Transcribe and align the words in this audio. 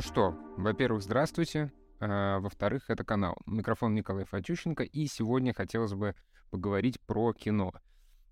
Ну 0.00 0.02
что, 0.02 0.34
во-первых, 0.56 1.02
здравствуйте. 1.02 1.70
А, 2.00 2.38
во-вторых, 2.38 2.88
это 2.88 3.04
канал. 3.04 3.36
Микрофон 3.44 3.94
Николай 3.94 4.24
Фатющенко. 4.24 4.82
И 4.82 5.06
сегодня 5.06 5.52
хотелось 5.52 5.92
бы 5.92 6.14
поговорить 6.48 6.98
про 7.02 7.34
кино. 7.34 7.74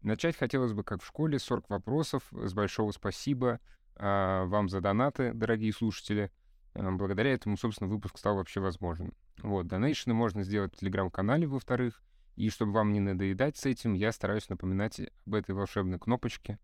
Начать 0.00 0.34
хотелось 0.34 0.72
бы, 0.72 0.82
как 0.82 1.02
в 1.02 1.06
школе, 1.06 1.38
40 1.38 1.68
вопросов. 1.68 2.22
С 2.30 2.54
большого 2.54 2.90
спасибо 2.92 3.60
а, 3.96 4.46
вам 4.46 4.70
за 4.70 4.80
донаты, 4.80 5.34
дорогие 5.34 5.74
слушатели. 5.74 6.32
А, 6.72 6.90
благодаря 6.90 7.34
этому, 7.34 7.58
собственно, 7.58 7.90
выпуск 7.90 8.16
стал 8.16 8.36
вообще 8.36 8.60
возможен. 8.60 9.12
Вот, 9.42 9.66
донейшны 9.66 10.14
можно 10.14 10.44
сделать 10.44 10.72
в 10.74 10.78
Телеграм-канале, 10.78 11.46
во-вторых. 11.46 12.02
И 12.36 12.48
чтобы 12.48 12.72
вам 12.72 12.94
не 12.94 13.00
надоедать 13.00 13.58
с 13.58 13.66
этим, 13.66 13.92
я 13.92 14.12
стараюсь 14.12 14.48
напоминать 14.48 15.02
об 15.26 15.34
этой 15.34 15.54
волшебной 15.54 15.98
кнопочке 15.98 16.58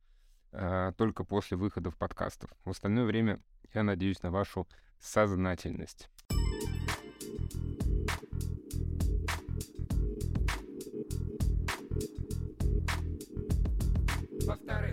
э, 0.53 0.93
только 0.97 1.25
после 1.25 1.59
выходов 1.59 1.95
подкастов. 1.99 2.51
В 2.65 2.71
остальное 2.71 3.05
время 3.05 3.39
я 3.75 3.83
надеюсь 3.83 4.23
на 4.23 4.31
вашу 4.31 4.67
сознательность. 5.01 6.09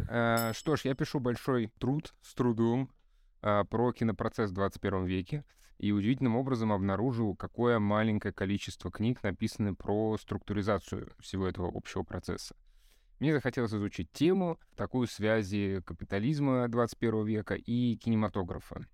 Э, 0.09 0.51
что 0.53 0.75
ж, 0.75 0.81
я 0.85 0.95
пишу 0.95 1.19
большой 1.19 1.71
труд 1.79 2.13
с 2.21 2.33
трудом 2.33 2.89
э, 3.41 3.63
про 3.69 3.93
кинопроцесс 3.93 4.51
в 4.51 4.53
21 4.53 5.05
веке 5.05 5.45
и 5.77 5.91
удивительным 5.91 6.35
образом 6.35 6.71
обнаружил, 6.71 7.35
какое 7.35 7.79
маленькое 7.79 8.33
количество 8.33 8.91
книг 8.91 9.23
написаны 9.23 9.73
про 9.73 10.17
структуризацию 10.17 11.09
всего 11.19 11.47
этого 11.47 11.71
общего 11.73 12.03
процесса. 12.03 12.55
Мне 13.19 13.33
захотелось 13.33 13.73
изучить 13.73 14.11
тему, 14.11 14.59
такую 14.75 15.07
связи 15.07 15.81
капитализма 15.85 16.67
21 16.67 17.25
века 17.25 17.55
и 17.55 17.95
кинематографа. 17.95 18.85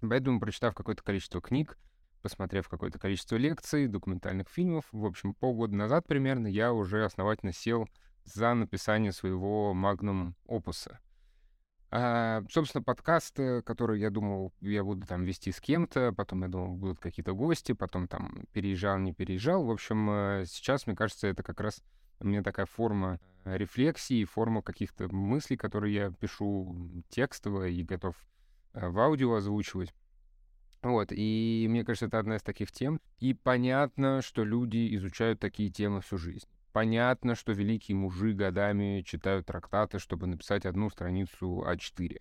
Поэтому, 0.00 0.40
прочитав 0.40 0.74
какое-то 0.74 1.02
количество 1.02 1.40
книг, 1.40 1.78
посмотрев 2.22 2.68
какое-то 2.68 2.98
количество 2.98 3.36
лекций, 3.36 3.86
документальных 3.86 4.48
фильмов, 4.48 4.84
в 4.92 5.04
общем, 5.04 5.34
полгода 5.34 5.74
назад 5.74 6.06
примерно 6.06 6.46
я 6.46 6.72
уже 6.72 7.04
основательно 7.04 7.52
сел 7.52 7.88
за 8.24 8.54
написание 8.54 9.12
своего 9.12 9.74
магнум 9.74 10.34
опуса— 10.46 11.00
а, 11.96 12.42
собственно, 12.50 12.82
подкасты, 12.82 13.62
которые 13.62 14.00
я 14.00 14.10
думал, 14.10 14.52
я 14.60 14.82
буду 14.82 15.06
там 15.06 15.22
вести 15.22 15.52
с 15.52 15.60
кем-то, 15.60 16.12
потом 16.12 16.42
я 16.42 16.48
думал, 16.48 16.74
будут 16.74 16.98
какие-то 16.98 17.34
гости, 17.34 17.70
потом 17.70 18.08
там 18.08 18.46
переезжал, 18.52 18.98
не 18.98 19.12
переезжал. 19.12 19.64
В 19.64 19.70
общем, 19.70 20.10
э, 20.10 20.44
сейчас, 20.48 20.88
мне 20.88 20.96
кажется, 20.96 21.28
это 21.28 21.44
как 21.44 21.60
раз 21.60 21.84
у 22.18 22.26
меня 22.26 22.42
такая 22.42 22.66
форма 22.66 23.20
рефлексии, 23.44 24.24
форма 24.24 24.60
каких-то 24.60 25.06
мыслей, 25.14 25.56
которые 25.56 25.94
я 25.94 26.10
пишу 26.10 27.04
текстово 27.10 27.68
и 27.68 27.84
готов 27.84 28.16
э, 28.16 28.26
в 28.74 28.98
аудио 28.98 29.34
озвучивать. 29.34 29.94
Вот, 30.82 31.08
и 31.10 31.66
мне 31.70 31.82
кажется, 31.82 32.06
это 32.06 32.18
одна 32.18 32.36
из 32.36 32.42
таких 32.42 32.70
тем. 32.70 33.00
И 33.18 33.32
понятно, 33.32 34.20
что 34.20 34.44
люди 34.44 34.94
изучают 34.96 35.40
такие 35.40 35.70
темы 35.70 36.02
всю 36.02 36.18
жизнь. 36.18 36.46
Понятно, 36.72 37.34
что 37.34 37.52
великие 37.52 37.96
мужи 37.96 38.34
годами 38.34 39.02
читают 39.06 39.46
трактаты, 39.46 39.98
чтобы 39.98 40.26
написать 40.26 40.66
одну 40.66 40.90
страницу 40.90 41.64
А4. 41.66 42.20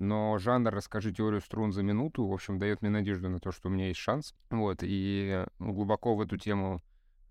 Но 0.00 0.38
жанр 0.38 0.72
«Расскажи 0.72 1.12
теорию 1.12 1.42
струн 1.42 1.72
за 1.72 1.82
минуту», 1.82 2.26
в 2.26 2.32
общем, 2.32 2.58
дает 2.58 2.80
мне 2.80 2.90
надежду 2.90 3.28
на 3.28 3.38
то, 3.38 3.52
что 3.52 3.68
у 3.68 3.70
меня 3.70 3.88
есть 3.88 4.00
шанс. 4.00 4.34
Вот, 4.48 4.78
и 4.80 5.44
глубоко 5.58 6.14
в 6.16 6.22
эту 6.22 6.38
тему 6.38 6.82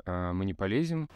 э, 0.05 0.31
мы 0.33 0.45
не 0.45 0.53
полезем. 0.53 1.09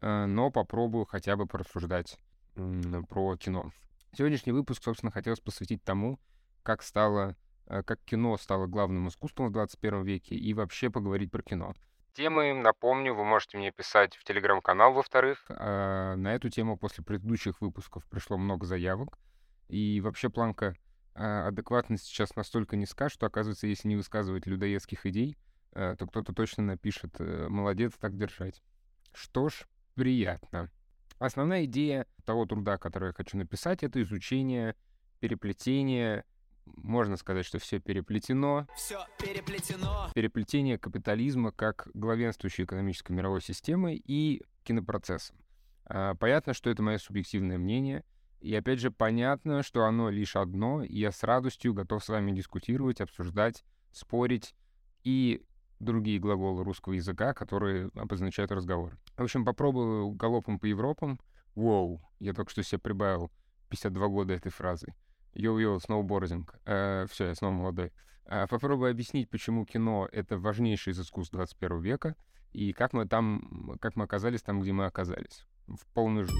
Э, 0.00 0.26
но 0.26 0.52
попробую 0.52 1.04
хотя 1.06 1.36
бы 1.36 1.46
порассуждать 1.46 2.16
э, 2.54 3.02
про 3.08 3.36
кино. 3.36 3.72
Сегодняшний 4.16 4.52
выпуск, 4.52 4.82
собственно, 4.82 5.10
хотелось 5.10 5.40
посвятить 5.40 5.82
тому, 5.82 6.20
как 6.62 6.82
стало, 6.82 7.36
э, 7.66 7.82
как 7.82 8.00
кино 8.04 8.36
стало 8.36 8.66
главным 8.66 9.08
искусством 9.08 9.48
в 9.48 9.52
21 9.52 10.04
веке, 10.04 10.36
и 10.36 10.54
вообще 10.54 10.88
поговорить 10.88 11.32
про 11.32 11.42
кино. 11.42 11.74
Темы, 12.12 12.54
напомню, 12.54 13.12
вы 13.12 13.24
можете 13.24 13.58
мне 13.58 13.72
писать 13.72 14.14
в 14.14 14.22
телеграм-канал, 14.22 14.92
во-вторых. 14.92 15.44
А, 15.48 16.14
на 16.14 16.32
эту 16.32 16.48
тему 16.48 16.76
после 16.76 17.02
предыдущих 17.02 17.60
выпусков 17.60 18.06
пришло 18.06 18.38
много 18.38 18.66
заявок. 18.66 19.18
И 19.68 20.00
вообще 20.00 20.30
планка 20.30 20.76
а, 21.16 21.48
адекватности 21.48 22.06
сейчас 22.06 22.36
настолько 22.36 22.76
низка, 22.76 23.08
что, 23.08 23.26
оказывается, 23.26 23.66
если 23.66 23.88
не 23.88 23.96
высказывать 23.96 24.46
людоедских 24.46 25.06
идей, 25.06 25.36
а, 25.72 25.96
то 25.96 26.06
кто-то 26.06 26.32
точно 26.32 26.62
напишет 26.62 27.16
э, 27.18 27.48
«молодец, 27.48 27.94
так 27.98 28.16
держать». 28.16 28.62
Что 29.12 29.48
ж, 29.48 29.66
приятно. 29.94 30.70
Основная 31.18 31.64
идея 31.64 32.06
того 32.24 32.46
труда, 32.46 32.78
который 32.78 33.08
я 33.08 33.12
хочу 33.12 33.36
написать, 33.36 33.82
это 33.82 34.02
изучение 34.02 34.74
переплетения 35.20 36.24
можно 36.66 37.16
сказать, 37.16 37.44
что 37.44 37.58
все 37.58 37.78
переплетено. 37.78 38.66
Все 38.74 39.04
переплетено. 39.18 40.10
Переплетение 40.14 40.78
капитализма 40.78 41.52
как 41.52 41.88
главенствующей 41.94 42.64
экономической 42.64 43.12
мировой 43.12 43.42
системы 43.42 43.94
и 43.94 44.42
кинопроцессом. 44.64 45.36
А, 45.84 46.14
понятно, 46.14 46.54
что 46.54 46.70
это 46.70 46.82
мое 46.82 46.98
субъективное 46.98 47.58
мнение. 47.58 48.04
И 48.40 48.54
опять 48.54 48.78
же, 48.78 48.90
понятно, 48.90 49.62
что 49.62 49.84
оно 49.84 50.10
лишь 50.10 50.36
одно, 50.36 50.82
и 50.82 50.98
я 50.98 51.12
с 51.12 51.22
радостью 51.22 51.72
готов 51.72 52.04
с 52.04 52.08
вами 52.08 52.32
дискутировать, 52.32 53.00
обсуждать, 53.00 53.64
спорить 53.90 54.54
и 55.02 55.42
другие 55.80 56.18
глаголы 56.18 56.64
русского 56.64 56.94
языка, 56.94 57.34
которые 57.34 57.90
обозначают 57.94 58.52
разговор. 58.52 58.98
В 59.16 59.22
общем, 59.22 59.44
попробую 59.44 60.10
галопом 60.10 60.58
по 60.58 60.66
Европам. 60.66 61.20
Воу, 61.54 62.00
я 62.18 62.32
только 62.32 62.50
что 62.50 62.62
себе 62.62 62.78
прибавил 62.78 63.30
52 63.68 64.08
года 64.08 64.34
этой 64.34 64.50
фразой. 64.50 64.94
Йоу-йоу, 65.34 65.80
сноубординг. 65.80 66.54
Э, 66.64 67.06
все, 67.10 67.26
я 67.26 67.34
снова 67.34 67.52
молодой. 67.52 67.92
Э, 68.26 68.46
попробую 68.46 68.90
объяснить, 68.90 69.28
почему 69.28 69.64
кино— 69.64 70.08
это 70.12 70.38
важнейший 70.38 70.92
из 70.92 71.00
искусств 71.00 71.32
21 71.32 71.80
века, 71.80 72.16
и 72.52 72.72
как 72.72 72.92
мы 72.92 73.06
там, 73.06 73.76
как 73.80 73.96
мы 73.96 74.04
оказались 74.04 74.42
там, 74.42 74.60
где 74.60 74.72
мы 74.72 74.86
оказались. 74.86 75.44
В 75.66 75.86
полную 75.92 76.26
жизнь. 76.26 76.38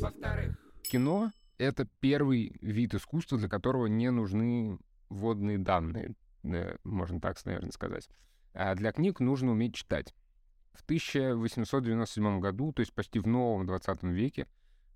Во-вторых, 0.00 0.56
кино— 0.82 1.32
это 1.58 1.86
первый 2.00 2.56
вид 2.60 2.94
искусства, 2.94 3.38
для 3.38 3.48
которого 3.48 3.86
не 3.86 4.10
нужны 4.10 4.78
вводные 5.08 5.58
данные, 5.58 6.14
можно 6.84 7.20
так, 7.20 7.44
наверное, 7.44 7.72
сказать. 7.72 8.08
А 8.54 8.74
для 8.74 8.92
книг 8.92 9.20
нужно 9.20 9.52
уметь 9.52 9.74
читать. 9.74 10.14
В 10.72 10.82
1897 10.84 12.40
году, 12.40 12.72
то 12.72 12.80
есть 12.80 12.94
почти 12.94 13.18
в 13.18 13.26
новом 13.26 13.66
20 13.66 14.02
веке, 14.04 14.46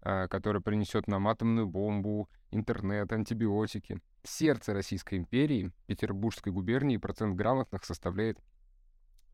а, 0.01 0.27
который 0.28 0.61
принесет 0.61 1.06
нам 1.06 1.28
атомную 1.28 1.69
бомбу, 1.69 2.28
интернет, 2.51 3.12
антибиотики. 3.12 4.01
Сердце 4.25 4.72
Российской 4.75 5.17
империи, 5.17 5.72
Петербургской 5.87 6.53
губернии, 6.53 6.97
процент 6.97 7.37
грамотных 7.37 7.84
составляет, 7.84 8.39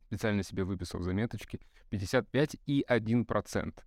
специально 0.06 0.43
себе 0.43 0.65
выписал 0.65 1.00
заметочки, 1.00 1.61
55,1%. 1.91 3.83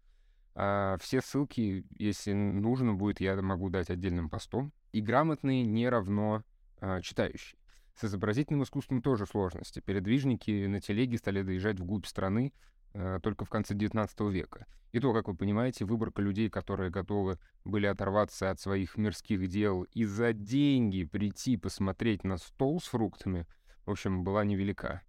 А 0.53 0.97
все 0.99 1.21
ссылки, 1.21 1.85
если 1.97 2.33
нужно 2.33 2.93
будет, 2.93 3.21
я 3.21 3.41
могу 3.41 3.69
дать 3.69 3.89
отдельным 3.89 4.29
постом. 4.29 4.73
И 4.91 5.01
грамотные 5.01 5.63
не 5.63 5.87
равно 5.87 6.43
а, 6.79 7.01
читающие. 7.01 7.57
С 7.95 8.05
изобразительным 8.05 8.63
искусством 8.63 9.01
тоже 9.01 9.25
сложности. 9.25 9.79
Передвижники 9.79 10.65
на 10.65 10.81
телеге 10.81 11.17
стали 11.17 11.41
доезжать 11.41 11.79
вглубь 11.79 12.05
страны 12.05 12.53
э, 12.93 13.19
только 13.21 13.45
в 13.45 13.49
конце 13.49 13.75
XIX 13.75 14.31
века. 14.31 14.65
И 14.91 14.99
то, 14.99 15.13
как 15.13 15.27
вы 15.27 15.35
понимаете, 15.35 15.85
выборка 15.85 16.21
людей, 16.21 16.49
которые 16.49 16.89
готовы 16.89 17.37
были 17.63 17.85
оторваться 17.85 18.49
от 18.49 18.59
своих 18.59 18.97
мирских 18.97 19.47
дел 19.47 19.83
и 19.83 20.03
за 20.03 20.33
деньги 20.33 21.03
прийти 21.03 21.57
посмотреть 21.57 22.23
на 22.23 22.37
стол 22.37 22.81
с 22.81 22.85
фруктами, 22.85 23.45
в 23.85 23.91
общем, 23.91 24.23
была 24.23 24.43
невелика. 24.43 25.01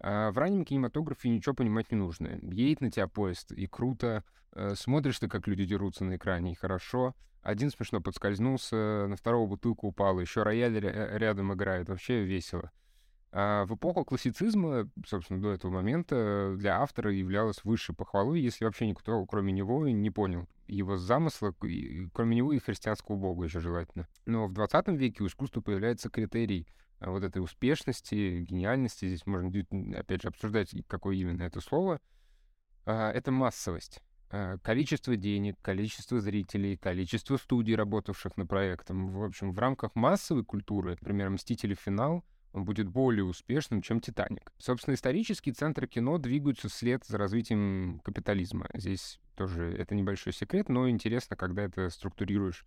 А 0.00 0.30
в 0.30 0.38
раннем 0.38 0.64
кинематографе 0.64 1.28
ничего 1.28 1.54
понимать 1.54 1.90
не 1.90 1.96
нужно. 1.96 2.38
Едет 2.42 2.80
на 2.80 2.90
тебя 2.90 3.08
поезд, 3.08 3.52
и 3.52 3.66
круто. 3.66 4.24
Э, 4.52 4.74
смотришь 4.74 5.18
ты, 5.18 5.28
как 5.28 5.46
люди 5.46 5.64
дерутся 5.64 6.04
на 6.04 6.16
экране, 6.16 6.52
и 6.52 6.56
хорошо. 6.56 7.14
Один 7.42 7.70
смешно 7.70 8.00
подскользнулся, 8.00 9.06
на 9.08 9.16
второго 9.16 9.46
бутылку 9.46 9.88
упала, 9.88 10.20
еще 10.20 10.42
рояль 10.42 10.78
рядом 10.80 11.52
играет, 11.52 11.88
вообще 11.88 12.24
весело. 12.24 12.70
А 13.30 13.66
в 13.66 13.74
эпоху 13.74 14.04
классицизма, 14.04 14.88
собственно, 15.06 15.40
до 15.40 15.52
этого 15.52 15.70
момента 15.70 16.54
для 16.56 16.80
автора 16.80 17.12
являлось 17.12 17.62
высшей 17.62 17.94
похвалой, 17.94 18.40
если 18.40 18.64
вообще 18.64 18.86
никто, 18.86 19.24
кроме 19.26 19.52
него, 19.52 19.86
не 19.88 20.10
понял 20.10 20.48
его 20.66 20.96
замысла, 20.96 21.54
кроме 22.12 22.36
него 22.36 22.52
и 22.52 22.58
христианского 22.58 23.16
бога 23.16 23.44
еще 23.44 23.60
желательно. 23.60 24.06
Но 24.26 24.46
в 24.46 24.52
20 24.52 24.88
веке 24.88 25.22
у 25.22 25.26
искусства 25.26 25.60
появляется 25.60 26.10
критерий 26.10 26.66
вот 27.00 27.22
этой 27.22 27.42
успешности, 27.42 28.40
гениальности. 28.48 29.06
Здесь 29.06 29.26
можно, 29.26 29.50
опять 29.96 30.22
же, 30.22 30.28
обсуждать, 30.28 30.74
какое 30.86 31.16
именно 31.16 31.42
это 31.42 31.60
слово. 31.60 32.00
А, 32.86 33.10
это 33.12 33.30
массовость. 33.30 34.02
Э, 34.30 34.58
количество 34.62 35.16
денег, 35.16 35.56
количество 35.62 36.20
зрителей, 36.20 36.76
количество 36.76 37.36
студий, 37.36 37.74
работавших 37.74 38.36
над 38.36 38.48
проектом. 38.48 39.10
В 39.10 39.24
общем, 39.24 39.52
в 39.52 39.58
рамках 39.58 39.94
массовой 39.94 40.44
культуры, 40.44 40.98
например, 41.00 41.30
«Мстители. 41.30 41.74
Финал», 41.74 42.24
он 42.52 42.64
будет 42.64 42.88
более 42.88 43.24
успешным, 43.24 43.80
чем 43.80 44.00
«Титаник». 44.00 44.52
Собственно, 44.58 44.94
исторические 44.94 45.54
центры 45.54 45.86
кино 45.86 46.18
двигаются 46.18 46.68
вслед 46.68 47.04
за 47.06 47.16
развитием 47.16 48.00
капитализма. 48.04 48.68
Здесь 48.74 49.18
тоже 49.34 49.74
это 49.78 49.94
небольшой 49.94 50.32
секрет, 50.32 50.68
но 50.68 50.88
интересно, 50.90 51.36
когда 51.36 51.62
это 51.62 51.88
структурируешь 51.88 52.66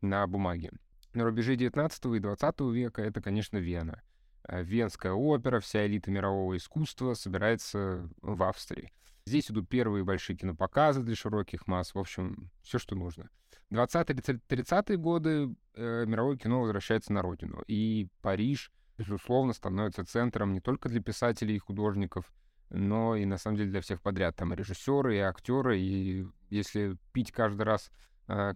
на 0.00 0.26
бумаге. 0.26 0.70
На 1.12 1.24
рубеже 1.24 1.56
19 1.56 2.06
и 2.06 2.18
20 2.20 2.60
века 2.60 3.02
это, 3.02 3.20
конечно, 3.20 3.56
Вена. 3.56 4.02
А 4.44 4.62
Венская 4.62 5.12
опера, 5.12 5.60
вся 5.60 5.86
элита 5.86 6.10
мирового 6.10 6.56
искусства 6.56 7.14
собирается 7.14 8.08
в 8.22 8.42
Австрии. 8.42 8.92
Здесь 9.26 9.50
идут 9.50 9.68
первые 9.68 10.04
большие 10.04 10.36
кинопоказы 10.36 11.02
для 11.02 11.14
широких 11.14 11.66
масс. 11.66 11.94
В 11.94 11.98
общем, 11.98 12.50
все, 12.62 12.78
что 12.78 12.94
нужно. 12.94 13.28
20-30-е 13.70 14.96
годы 14.96 15.54
э, 15.74 16.04
мировое 16.06 16.36
кино 16.36 16.60
возвращается 16.60 17.12
на 17.12 17.22
родину. 17.22 17.62
И 17.66 18.08
Париж, 18.22 18.72
безусловно, 18.98 19.52
становится 19.52 20.04
центром 20.04 20.52
не 20.52 20.60
только 20.60 20.88
для 20.88 21.00
писателей 21.00 21.56
и 21.56 21.60
художников, 21.60 22.32
но 22.70 23.16
и, 23.16 23.24
на 23.24 23.36
самом 23.36 23.56
деле, 23.58 23.70
для 23.70 23.80
всех 23.80 24.00
подряд. 24.00 24.36
Там 24.36 24.52
и 24.52 24.56
режиссеры, 24.56 25.16
и 25.16 25.20
актеры. 25.20 25.78
И 25.78 26.26
если 26.48 26.96
пить 27.12 27.30
каждый 27.30 27.62
раз, 27.62 27.90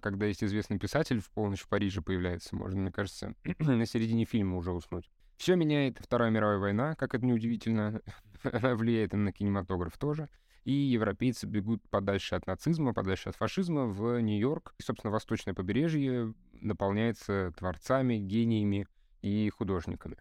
когда 0.01 0.27
есть 0.27 0.45
известный 0.45 0.79
писатель 0.79 1.21
в 1.21 1.31
полночь 1.31 1.63
в 1.63 1.69
Париже 1.69 2.03
появляется, 2.03 2.55
можно, 2.57 2.81
мне 2.81 2.93
кажется, 2.93 3.35
на 3.59 3.87
середине 3.87 4.25
фильма 4.25 4.57
уже 4.57 4.73
уснуть. 4.73 5.11
Все 5.37 5.57
меняет 5.57 5.99
Вторая 5.99 6.31
мировая 6.31 6.59
война, 6.59 6.95
как 6.95 7.15
это 7.15 7.25
неудивительно, 7.27 8.01
она 8.43 8.75
влияет 8.77 9.13
на 9.13 9.33
кинематограф 9.33 9.97
тоже 9.99 10.29
и 10.65 10.73
европейцы 10.73 11.47
бегут 11.47 11.83
подальше 11.91 12.35
от 12.35 12.47
нацизма, 12.47 12.95
подальше 12.95 13.29
от 13.29 13.37
фашизма 13.37 13.87
в 13.87 14.21
Нью-Йорк. 14.21 14.75
И, 14.79 14.83
собственно, 14.83 15.11
восточное 15.11 15.55
побережье 15.55 16.35
наполняется 16.53 17.53
творцами, 17.57 18.17
гениями 18.17 18.87
и 19.21 19.51
художниками. 19.51 20.17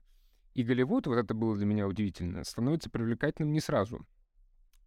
И 0.53 0.63
Голливуд, 0.63 1.07
вот 1.07 1.15
это 1.15 1.33
было 1.33 1.55
для 1.55 1.65
меня 1.65 1.87
удивительно, 1.87 2.43
становится 2.43 2.89
привлекательным 2.89 3.53
не 3.53 3.59
сразу. 3.59 4.05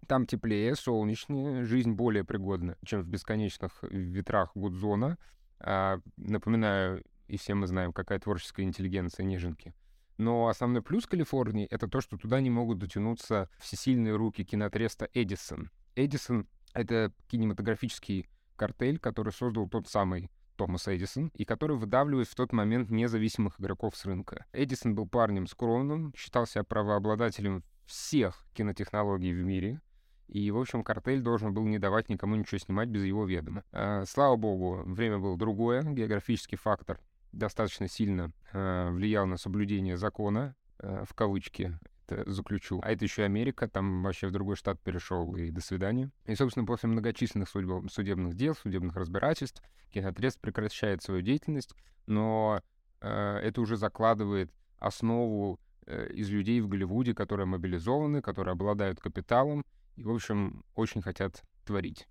Там 0.07 0.27
теплее, 0.27 0.75
солнечнее, 0.75 1.65
жизнь 1.65 1.93
более 1.93 2.25
пригодна, 2.25 2.77
чем 2.85 3.03
в 3.03 3.09
бесконечных 3.09 3.83
ветрах 3.83 4.53
Гудзона. 4.55 5.19
А, 5.59 6.01
напоминаю, 6.17 7.03
и 7.27 7.37
все 7.37 7.55
мы 7.55 7.67
знаем, 7.67 7.93
какая 7.93 8.19
творческая 8.21 8.63
интеллигенция 8.63 9.25
неженки— 9.25 9.75
но 10.19 10.49
основной 10.49 10.83
плюс 10.83 11.07
Калифорнии— 11.07 11.67
это 11.71 11.89
то, 11.89 12.01
что 12.01 12.17
туда 12.17 12.41
не 12.41 12.51
могут 12.51 12.79
дотянуться 12.79 13.51
всесильные 13.59 14.17
руки 14.17 14.45
кинотреста 14.45 15.09
Эдисон. 15.13 15.71
Эдисон— 15.95 16.47
это 16.73 17.13
кинематографический 17.29 18.29
картель, 18.57 18.99
который 18.99 19.33
создал 19.33 19.69
тот 19.69 19.89
самый 19.89 20.31
Томас 20.57 20.89
Эдисон, 20.89 21.31
и 21.35 21.45
который 21.45 21.77
выдавливает 21.77 22.29
в 22.29 22.35
тот 22.35 22.53
момент 22.53 22.91
независимых 22.91 23.61
игроков 23.61 23.95
с 23.95 24.07
рынка. 24.07 24.47
Эдисон 24.53 24.95
был 24.95 25.07
парнем 25.07 25.47
скромным, 25.47 26.15
считался 26.17 26.65
правообладателем 26.65 27.63
всех 27.85 28.47
кинотехнологий 28.55 29.35
в 29.35 29.45
мире, 29.45 29.83
и, 30.29 30.51
в 30.51 30.59
общем, 30.59 30.83
картель 30.83 31.21
должен 31.21 31.55
был 31.55 31.65
не 31.65 31.79
давать 31.79 32.09
никому 32.09 32.37
ничего 32.37 32.59
снимать 32.59 32.89
без 32.89 33.05
его 33.05 33.25
ведома. 33.25 33.65
А, 33.73 34.05
слава 34.07 34.37
богу, 34.37 34.83
время 34.85 35.19
было 35.19 35.37
другое, 35.37 35.83
географический 35.83 36.59
фактор 36.59 36.99
достаточно 37.33 37.89
сильно 37.89 38.33
э, 38.53 38.91
влиял 38.91 39.27
на 39.27 39.37
соблюдение 39.37 39.97
закона, 39.97 40.57
э, 40.79 41.05
в 41.07 41.15
кавычки 41.15 41.79
это 42.09 42.31
заключу. 42.31 42.81
А 42.83 42.93
это 42.93 43.05
еще 43.05 43.25
Америка, 43.25 43.69
там 43.69 44.03
вообще 44.03 44.29
в 44.29 44.33
другой 44.33 44.57
штат 44.57 44.81
перешел, 44.81 45.35
и 45.37 45.51
до 45.51 45.61
свидания. 45.61 46.11
И, 46.25 46.35
собственно, 46.35 46.67
после 46.67 46.89
многочисленных 46.89 47.49
судеб... 47.49 47.91
судебных 47.91 48.35
дел, 48.35 48.55
судебных 48.55 48.97
разбирательств, 48.97 49.63
кинотрест 49.91 50.41
прекращает 50.41 51.03
свою 51.03 51.23
деятельность, 51.23 51.75
но 52.07 52.63
э, 53.01 53.09
это 53.09 53.61
уже 53.61 53.77
закладывает 53.77 54.53
основу 54.79 55.61
э, 55.87 56.09
из 56.13 56.31
людей 56.31 56.61
в 56.61 56.69
Голливуде, 56.69 57.15
которые 57.15 57.47
мобилизованы, 57.47 58.23
которые 58.23 58.53
обладают 58.53 59.01
капиталом 59.01 59.65
и, 59.97 60.03
в 60.03 60.11
общем, 60.11 60.65
очень 60.75 61.03
хотят 61.03 61.43
творить. 61.65 62.07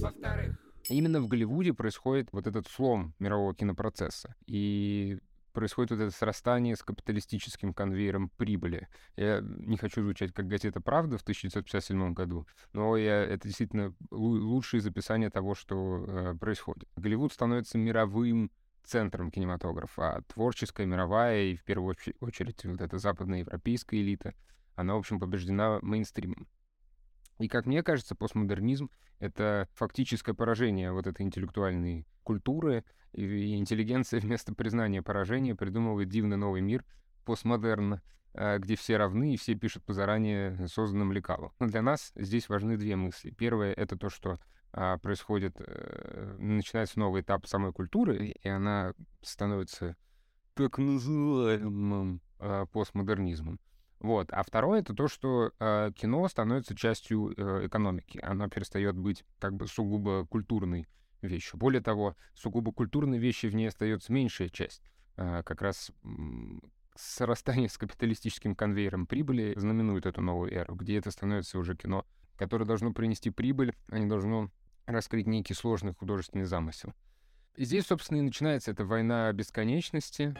Во-вторых, 0.00 0.56
именно 0.88 1.20
в 1.20 1.28
Голливуде 1.28 1.74
происходит 1.74 2.28
вот 2.32 2.46
этот 2.46 2.66
слом 2.68 3.14
мирового 3.18 3.54
кинопроцесса. 3.54 4.34
И 4.46 5.18
происходит 5.56 5.90
вот 5.92 6.00
это 6.00 6.10
срастание 6.10 6.76
с 6.76 6.82
капиталистическим 6.82 7.72
конвейером 7.72 8.30
прибыли. 8.36 8.88
Я 9.16 9.40
не 9.40 9.78
хочу 9.78 10.02
звучать 10.02 10.34
как 10.34 10.46
газета 10.46 10.82
«Правда» 10.82 11.16
в 11.16 11.22
1957 11.22 12.12
году, 12.12 12.46
но 12.74 12.94
я, 12.98 13.22
это 13.24 13.48
действительно 13.48 13.94
лучшее 14.10 14.80
из 14.80 14.86
описания 14.86 15.30
того, 15.30 15.54
что 15.54 16.04
э, 16.06 16.34
происходит. 16.38 16.86
Голливуд 16.96 17.32
становится 17.32 17.78
мировым 17.78 18.50
центром 18.86 19.30
кинематографа, 19.30 20.16
а 20.16 20.22
творческая, 20.22 20.86
мировая 20.86 21.42
и, 21.42 21.56
в 21.56 21.64
первую 21.64 21.96
очередь, 22.20 22.64
вот 22.64 22.80
эта 22.80 22.98
западноевропейская 22.98 24.00
элита, 24.00 24.34
она, 24.74 24.94
в 24.94 24.98
общем, 24.98 25.20
побеждена 25.20 25.78
мейнстримом. 25.82 26.48
И, 27.38 27.48
как 27.48 27.66
мне 27.66 27.82
кажется, 27.82 28.14
постмодернизм— 28.14 28.90
это 29.18 29.68
фактическое 29.74 30.34
поражение 30.34 30.92
вот 30.92 31.06
этой 31.06 31.22
интеллектуальной 31.22 32.06
культуры, 32.22 32.84
и 33.12 33.56
интеллигенция 33.56 34.20
вместо 34.20 34.54
признания 34.54 35.02
поражения 35.02 35.54
придумывает 35.54 36.08
дивный 36.08 36.36
новый 36.36 36.60
мир, 36.60 36.84
постмодерн, 37.24 38.00
а, 38.34 38.58
где 38.58 38.76
все 38.76 38.96
равны 38.96 39.34
и 39.34 39.36
все 39.36 39.54
пишут 39.54 39.84
по 39.84 39.92
заранее 39.92 40.68
созданным 40.68 41.12
лекалам. 41.12 41.52
Но 41.58 41.66
для 41.66 41.82
нас 41.82 42.12
здесь 42.14 42.48
важны 42.48 42.76
две 42.76 42.96
мысли. 42.96 43.30
Первое— 43.30 43.72
это 43.76 43.96
то, 43.96 44.10
что 44.10 44.38
происходит, 44.98 45.56
э, 45.58 46.36
начинается 46.38 46.98
новый 46.98 47.22
этап 47.22 47.46
самой 47.46 47.72
культуры, 47.72 48.26
и 48.26 48.46
она 48.48 48.92
становится 49.22 49.96
так 50.52 50.76
называемым 50.76 52.20
а, 52.38 52.66
постмодернизмом. 52.66 53.58
Вот. 54.00 54.30
А 54.32 54.42
второе— 54.42 54.80
это 54.82 54.94
то, 54.94 55.08
что 55.08 55.52
э, 55.58 55.92
кино 55.96 56.28
становится 56.28 56.76
частью 56.76 57.32
э, 57.36 57.66
экономики. 57.66 58.20
Оно 58.22 58.48
перестает 58.50 58.96
быть 58.96 59.24
как 59.38 59.54
бы 59.54 59.66
сугубо 59.66 60.26
культурной 60.26 60.86
вещью. 61.22 61.58
Более 61.58 61.80
того, 61.80 62.14
сугубо 62.34 62.70
культурной 62.70 63.18
вещи 63.18 63.46
в 63.46 63.54
ней 63.54 63.68
остается 63.68 64.12
меньшая 64.12 64.50
часть. 64.50 64.82
Как 65.16 65.62
раз 65.62 65.90
срастание 66.94 67.70
с 67.70 67.78
капиталистическим 67.78 68.54
конвейером 68.54 69.06
прибыли 69.06 69.54
знаменует 69.56 70.04
эту 70.04 70.20
новую 70.20 70.52
эру, 70.52 70.74
где 70.74 70.98
это 70.98 71.10
становится 71.10 71.58
уже 71.58 71.74
кино, 71.74 72.04
которое 72.36 72.66
должно 72.66 72.92
принести 72.92 73.30
прибыль, 73.30 73.74
а 73.88 73.98
не 73.98 74.06
должно 74.06 74.50
раскрыть 74.86 75.26
некий 75.26 75.54
сложный 75.54 75.94
художественный 75.94 76.44
замысел. 76.44 76.94
И 77.56 77.64
здесь, 77.64 77.86
собственно, 77.86 78.18
и 78.18 78.22
начинается 78.22 78.70
эта 78.70 78.84
война 78.84 79.32
бесконечности. 79.32 80.36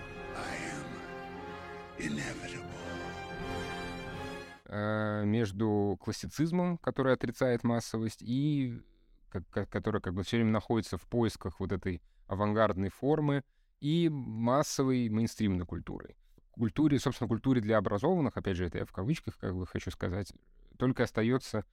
Э, 4.69 5.25
между 5.25 5.97
классицизмом, 6.01 6.79
который 6.79 7.13
отрицает 7.13 7.65
массовость, 7.65 8.23
и 8.23 8.83
который 9.31 10.01
как 10.01 10.15
бы 10.15 10.23
все 10.23 10.37
время 10.37 10.51
находится 10.51 10.99
в 10.99 11.03
поисках 11.03 11.61
вот 11.61 11.73
этой 11.73 12.03
авангардной 12.27 12.91
формы, 12.91 13.43
и 13.81 14.09
массовой 14.09 15.09
мейнстримной 15.09 15.67
культурой. 15.67 16.17
Культуре, 16.51 16.99
собственно, 16.99 17.29
культуре 17.29 17.61
для 17.61 17.77
образованных, 17.79 18.37
опять 18.37 18.57
же, 18.57 18.65
это 18.65 18.79
я 18.79 18.87
в 18.87 18.93
кавычках 18.93 19.37
как 19.39 19.55
бы 19.55 19.67
хочу 19.67 19.91
сказать, 19.91 20.33
только 20.79 21.05
остается 21.05 21.65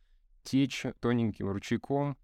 течь 0.43 0.85
тоненьким 0.99 1.49
ручейком, 1.49 2.17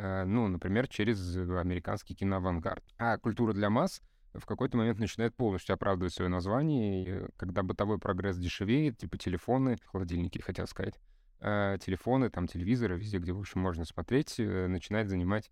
ну, 0.00 0.48
например, 0.48 0.86
через 0.88 1.36
американский 1.36 2.14
киноавангард. 2.14 2.84
А 2.98 3.18
культура 3.18 3.52
для 3.52 3.70
масс— 3.70 4.00
в 4.34 4.46
какой-то 4.46 4.76
момент 4.76 4.98
начинает 4.98 5.34
полностью 5.34 5.74
оправдывать 5.74 6.12
свое 6.12 6.30
название, 6.30 7.02
и 7.02 7.30
когда 7.36 7.62
бытовой 7.62 7.98
прогресс 7.98 8.36
дешевеет, 8.36 8.98
типа 8.98 9.18
телефоны, 9.18 9.78
холодильники, 9.86 10.38
хотел 10.38 10.66
сказать, 10.66 11.00
э, 11.40 11.78
телефоны, 11.80 12.30
там 12.30 12.46
телевизоры, 12.46 12.98
везде, 12.98 13.18
где, 13.18 13.32
в 13.32 13.40
общем, 13.40 13.60
можно 13.60 13.84
смотреть, 13.84 14.38
э, 14.38 14.66
начинает 14.66 15.08
занимать 15.08 15.50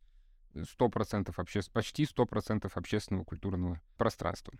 100% 0.55 1.33
обще... 1.37 1.61
почти 1.73 2.05
100% 2.05 2.71
общественного 2.75 3.25
культурного 3.25 3.81
пространства. 3.97 4.55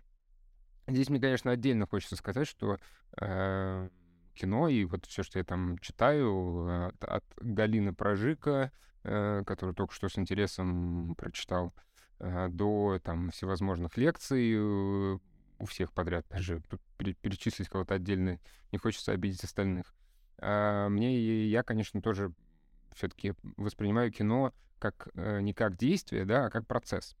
Здесь 0.87 1.09
мне, 1.09 1.19
конечно, 1.19 1.51
отдельно 1.51 1.85
хочется 1.85 2.15
сказать, 2.15 2.47
что 2.47 2.77
э, 3.19 3.89
кино 4.33 4.69
и 4.69 4.85
вот 4.85 5.05
все, 5.05 5.23
что 5.23 5.37
я 5.37 5.45
там 5.45 5.77
читаю 5.79 6.87
от, 6.87 7.03
от 7.03 7.25
Галины 7.41 7.93
Прожика, 7.93 8.71
э, 9.07 9.43
которую 9.45 9.73
только 9.73 9.93
что 9.93 10.09
с 10.09 10.17
интересом 10.17 11.15
прочитал, 11.15 11.73
Э, 12.19 12.47
до 12.49 12.99
там 13.03 13.29
всевозможных 13.29 13.95
лекций 13.95 14.53
э, 14.55 15.17
у 15.59 15.65
всех 15.65 15.93
подряд, 15.93 16.25
даже 16.29 16.61
перечислить 16.97 17.69
кого-то 17.69 17.95
отдельно 17.95 18.39
не 18.71 18.79
хочется 18.79 19.11
обидеть 19.11 19.43
остальных. 19.43 19.93
А 20.39 20.89
мне, 20.89 21.45
я, 21.47 21.63
конечно, 21.63 22.01
тоже 22.01 22.31
все-таки 22.93 23.33
воспринимаю 23.57 24.11
кино 24.11 24.53
как 24.79 25.09
не 25.15 25.53
как 25.53 25.77
действие, 25.77 26.25
да, 26.25 26.45
а 26.45 26.49
как 26.51 26.67
процесс. 26.67 27.15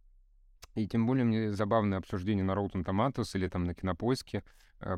И 0.75 0.87
тем 0.87 1.07
более 1.07 1.25
мне 1.25 1.51
забавное 1.51 1.97
обсуждение 1.97 2.43
на 2.43 2.51
Rotten 2.51 2.83
Tomatoes 2.83 3.31
или 3.33 3.47
там 3.47 3.63
на 3.63 3.73
Кинопоиске, 3.73 4.43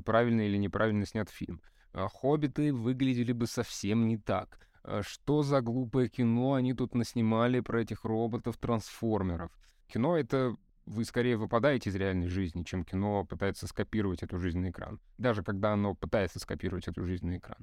правильно 0.04 0.42
или 0.42 0.58
неправильно 0.58 1.06
снят 1.06 1.30
фильм. 1.30 1.62
«Хоббиты» 1.94 2.74
выглядели 2.74 3.32
бы 3.32 3.48
совсем 3.48 4.08
не 4.08 4.18
так. 4.18 4.60
Что 5.02 5.44
за 5.44 5.62
глупое 5.62 6.10
кино 6.10 6.54
они 6.54 6.74
тут 6.74 6.96
наснимали 6.96 7.60
про 7.60 7.82
этих 7.82 8.06
роботов-трансформеров? 8.06 9.52
Кино— 9.88 10.18
это 10.18 10.56
вы 10.90 11.06
скорее 11.06 11.38
выпадаете 11.38 11.92
из 11.92 11.96
реальной 11.96 12.28
жизни, 12.28 12.64
чем 12.64 12.84
кино 12.84 13.24
пытается 13.24 13.68
скопировать 13.68 14.24
эту 14.24 14.40
жизнь 14.40 14.60
на 14.60 14.72
экран. 14.72 15.00
Даже 15.18 15.44
когда 15.44 15.74
оно 15.74 15.94
пытается 15.94 16.40
скопировать 16.40 16.88
эту 16.88 17.06
жизнь 17.06 17.28
на 17.28 17.38
экран. 17.38 17.60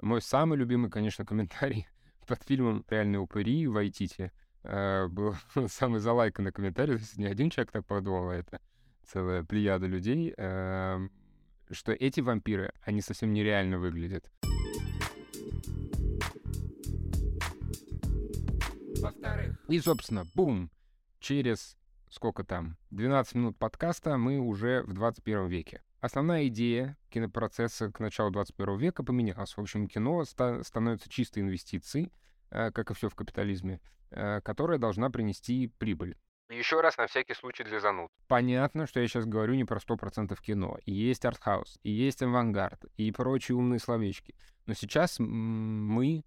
Мой 0.00 0.22
самый 0.22 0.56
любимый, 0.56 0.90
конечно, 0.90 1.26
комментарий 1.26 1.86
под 2.26 2.42
фильмом 2.42 2.84
«Реальные 2.88 3.20
упыри» 3.20 3.66
в 3.66 3.76
Айтите 3.76 4.32
э, 4.62 5.06
был 5.08 5.34
самый 5.68 6.00
залайканный 6.00 6.52
комментарий. 6.52 6.94
То 6.94 7.00
есть 7.00 7.18
не 7.18 7.26
один 7.26 7.50
человек 7.50 7.72
так 7.72 7.86
подумал, 7.86 8.30
а 8.30 8.34
это 8.34 8.60
целая 9.04 9.44
плеяда 9.44 9.86
людей, 9.86 10.32
э, 10.36 11.08
что 11.70 11.92
эти 11.92 12.20
вампиры, 12.20 12.72
они 12.82 13.02
совсем 13.02 13.32
нереально 13.32 13.78
выглядят. 13.78 14.30
Во-вторых. 19.02 19.56
И, 19.68 19.78
собственно, 19.80 20.24
бум, 20.34 20.70
через 21.18 21.76
сколько 22.12 22.44
там, 22.44 22.76
12 22.90 23.34
минут 23.36 23.58
подкаста 23.58 24.18
мы 24.18 24.38
уже 24.38 24.82
в 24.82 24.92
21 24.92 25.46
веке. 25.46 25.82
Основная 26.00 26.46
идея 26.48 26.96
кинопроцесса 27.10 27.90
к 27.90 28.00
началу 28.00 28.30
21 28.30 28.76
века 28.76 29.02
поменялась. 29.02 29.56
В 29.56 29.60
общем, 29.60 29.88
кино 29.88 30.24
ста- 30.24 30.62
становится 30.62 31.08
чистой 31.08 31.40
инвестицией, 31.40 32.12
э, 32.50 32.70
как 32.70 32.90
и 32.90 32.94
все 32.94 33.08
в 33.08 33.14
капитализме, 33.14 33.80
э, 34.10 34.40
которая 34.42 34.78
должна 34.78 35.10
принести 35.10 35.68
прибыль. 35.78 36.16
Еще 36.50 36.80
раз 36.82 36.98
на 36.98 37.06
всякий 37.06 37.34
случай 37.34 37.64
для 37.64 37.80
зануд. 37.80 38.10
Понятно, 38.28 38.86
что 38.86 39.00
я 39.00 39.08
сейчас 39.08 39.24
говорю 39.24 39.54
не 39.54 39.64
про 39.64 39.78
100% 39.78 40.38
кино. 40.42 40.76
И 40.84 40.92
есть 40.92 41.24
артхаус, 41.24 41.78
и 41.82 41.90
есть 41.90 42.20
авангард, 42.20 42.84
и 42.96 43.10
прочие 43.10 43.56
умные 43.56 43.78
словечки. 43.78 44.34
Но 44.66 44.74
сейчас 44.74 45.16
мы, 45.18 46.24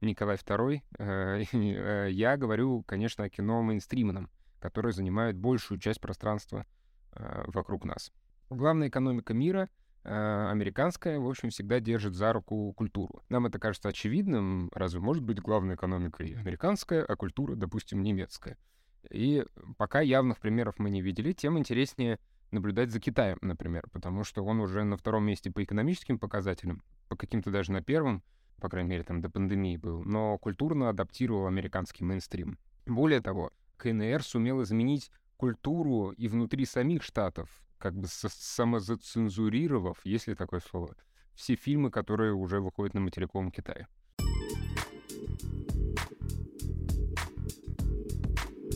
Николай 0.00 0.36
II, 0.36 0.82
э, 0.98 1.44
э, 1.52 2.10
я 2.10 2.36
говорю, 2.36 2.82
конечно, 2.82 3.24
о 3.24 3.30
кино 3.30 3.62
мейнстримном, 3.62 4.30
которое 4.58 4.92
занимает 4.92 5.36
большую 5.36 5.78
часть 5.78 6.00
пространства 6.00 6.66
э, 7.12 7.44
вокруг 7.48 7.84
нас. 7.84 8.12
Главная 8.48 8.88
экономика 8.88 9.34
мира 9.34 9.68
американская, 10.02 11.18
в 11.18 11.28
общем, 11.28 11.50
всегда 11.50 11.78
держит 11.78 12.14
за 12.14 12.32
руку 12.32 12.72
культуру. 12.72 13.22
Нам 13.28 13.44
это 13.44 13.58
кажется 13.58 13.90
очевидным. 13.90 14.70
Разве 14.74 14.98
может 14.98 15.22
быть 15.22 15.40
главной 15.40 15.74
экономикой 15.74 16.36
американская, 16.36 17.04
а 17.04 17.16
культура, 17.16 17.54
допустим, 17.54 18.02
немецкая? 18.02 18.56
И 19.10 19.44
пока 19.76 20.00
явных 20.00 20.40
примеров 20.40 20.78
мы 20.78 20.88
не 20.88 21.02
видели, 21.02 21.32
тем 21.32 21.58
интереснее 21.58 22.18
наблюдать 22.50 22.90
за 22.90 22.98
Китаем, 22.98 23.36
например, 23.42 23.88
потому 23.92 24.24
что 24.24 24.42
он 24.42 24.60
уже 24.60 24.84
на 24.84 24.96
втором 24.96 25.24
месте 25.24 25.50
по 25.50 25.62
экономическим 25.62 26.18
показателям, 26.18 26.82
по 27.08 27.16
каким-то 27.16 27.50
даже 27.50 27.70
на 27.70 27.82
первом, 27.82 28.22
по 28.60 28.68
крайней 28.68 28.90
мере, 28.90 29.02
там 29.02 29.20
до 29.20 29.28
пандемии 29.30 29.76
был, 29.76 30.04
но 30.04 30.38
культурно 30.38 30.88
адаптировал 30.88 31.46
американский 31.46 32.04
мейнстрим. 32.04 32.58
Более 32.86 33.20
того, 33.20 33.50
КНР 33.78 34.22
сумел 34.22 34.62
изменить 34.62 35.10
культуру 35.36 36.10
и 36.10 36.28
внутри 36.28 36.66
самих 36.66 37.02
штатов, 37.02 37.48
как 37.78 37.94
бы 37.94 38.06
самозацензурировав, 38.08 39.98
если 40.04 40.34
такое 40.34 40.60
слово, 40.60 40.94
все 41.34 41.54
фильмы, 41.54 41.90
которые 41.90 42.34
уже 42.34 42.60
выходят 42.60 42.94
на 42.94 43.00
материковом 43.00 43.50
Китае. 43.50 43.88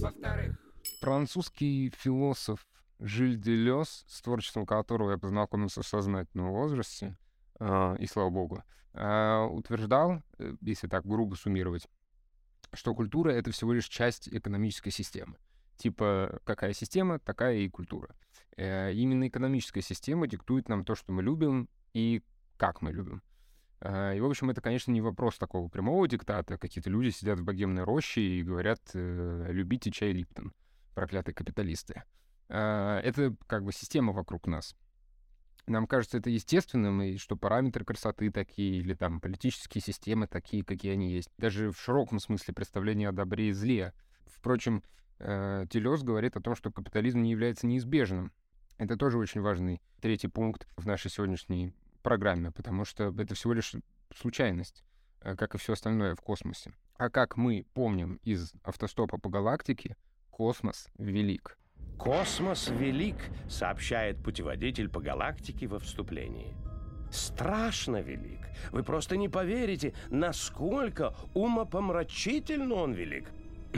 Во-вторых, 0.01 0.59
французский 1.01 1.93
философ 1.97 2.67
Жиль 2.99 3.37
Делес, 3.37 4.05
с 4.09 4.23
творчеством 4.23 4.65
которого 4.65 5.11
я 5.11 5.19
познакомился 5.19 5.83
в 5.83 5.87
сознательном 5.87 6.51
возрасте, 6.51 7.17
э, 7.61 7.97
и 7.99 8.07
слава 8.07 8.31
богу, 8.31 8.63
утверждал, 8.95 10.23
э, 10.39 10.55
если 10.61 10.87
так 10.87 11.07
грубо 11.07 11.35
суммировать, 11.35 11.89
что 12.73 12.95
культура— 12.95 13.31
это 13.33 13.51
всего 13.51 13.73
лишь 13.73 13.89
часть 13.89 14.29
экономической 14.29 14.91
системы. 14.91 15.37
Типа, 15.77 16.41
какая 16.45 16.73
система, 16.73 17.19
такая 17.19 17.57
и 17.57 17.69
культура. 17.69 18.15
Э, 18.57 18.93
именно 18.93 19.27
экономическая 19.27 19.83
система 19.83 20.27
диктует 20.27 20.69
нам 20.69 20.85
то, 20.85 20.95
что 20.95 21.13
мы 21.13 21.23
любим 21.23 21.69
и 21.93 22.23
как 22.57 22.83
мы 22.83 22.93
любим. 22.93 23.23
А, 23.81 24.15
и, 24.15 24.21
в 24.21 24.27
общем, 24.27 24.51
это, 24.51 24.61
конечно, 24.61 24.93
не 24.93 25.01
вопрос 25.01 25.37
такого 25.39 25.69
прямого 25.69 26.07
диктата. 26.09 26.57
Какие-то 26.57 26.91
люди 26.91 27.11
сидят 27.11 27.41
в 27.41 27.45
богемной 27.45 27.83
роще 27.83 28.21
и 28.21 28.43
говорят 28.43 28.81
э, 28.95 29.49
«любите 29.51 29.91
чай 29.91 30.13
Липтон, 30.13 30.53
проклятые 30.95 31.35
капиталисты». 31.35 32.03
А, 32.49 33.01
это 33.01 33.35
как 33.47 33.65
бы 33.65 33.73
система 33.73 34.13
вокруг 34.13 34.47
нас. 34.47 34.75
Нам 35.67 35.87
кажется 35.87 36.19
это 36.19 36.29
естественным, 36.29 37.01
и 37.03 37.17
что 37.17 37.37
параметры 37.37 37.85
красоты 37.85 38.31
такие, 38.31 38.79
или 38.79 38.95
там 38.95 39.21
политические 39.21 39.81
системы 39.81 40.27
такие, 40.27 40.63
какие 40.63 40.93
они 40.93 41.13
есть. 41.13 41.31
Даже 41.39 41.71
в 41.71 41.81
широком 41.81 42.19
смысле 42.21 42.53
представление 42.53 43.09
о 43.09 43.13
добре 43.13 43.49
и 43.49 43.53
зле. 43.53 43.95
Впрочем, 44.27 44.83
э, 45.21 45.65
Телес 45.71 46.03
говорит 46.03 46.37
о 46.37 46.43
том, 46.43 46.55
что 46.55 46.71
капитализм 46.71 47.23
не 47.23 47.31
является 47.31 47.67
неизбежным. 47.67 48.33
Это 48.77 48.97
тоже 48.97 49.17
очень 49.17 49.41
важный 49.41 49.81
третий 50.01 50.29
пункт 50.29 50.69
в 50.77 50.87
нашей 50.87 51.11
сегодняшней 51.11 51.73
программе, 52.03 52.51
потому 52.51 52.85
что 52.85 53.15
это 53.17 53.35
всего 53.35 53.55
лишь 53.55 53.75
случайность, 54.15 54.85
э, 55.21 55.35
как 55.35 55.55
и 55.55 55.59
все 55.59 55.73
остальное 55.73 56.15
в 56.15 56.21
космосе. 56.21 56.75
А 56.97 57.09
как 57.09 57.39
мы 57.39 57.65
помним 57.73 58.21
из 58.23 58.53
автостопа 58.63 59.19
по 59.19 59.31
галактике, 59.31 59.97
космос 60.31 60.89
велик. 60.99 61.57
Космос 61.99 62.69
велик, 62.69 63.17
сообщает 63.49 64.23
путеводитель 64.23 64.89
по 64.89 65.01
галактике 65.01 65.67
во 65.67 65.79
вступлении. 65.79 66.55
Страшно 67.11 68.01
велик. 68.03 68.41
Вы 68.73 68.83
просто 68.83 69.17
не 69.17 69.29
поверите, 69.29 69.95
насколько 70.11 71.15
умопомрачительно 71.35 72.75
он 72.75 72.93
велик. 72.93 73.31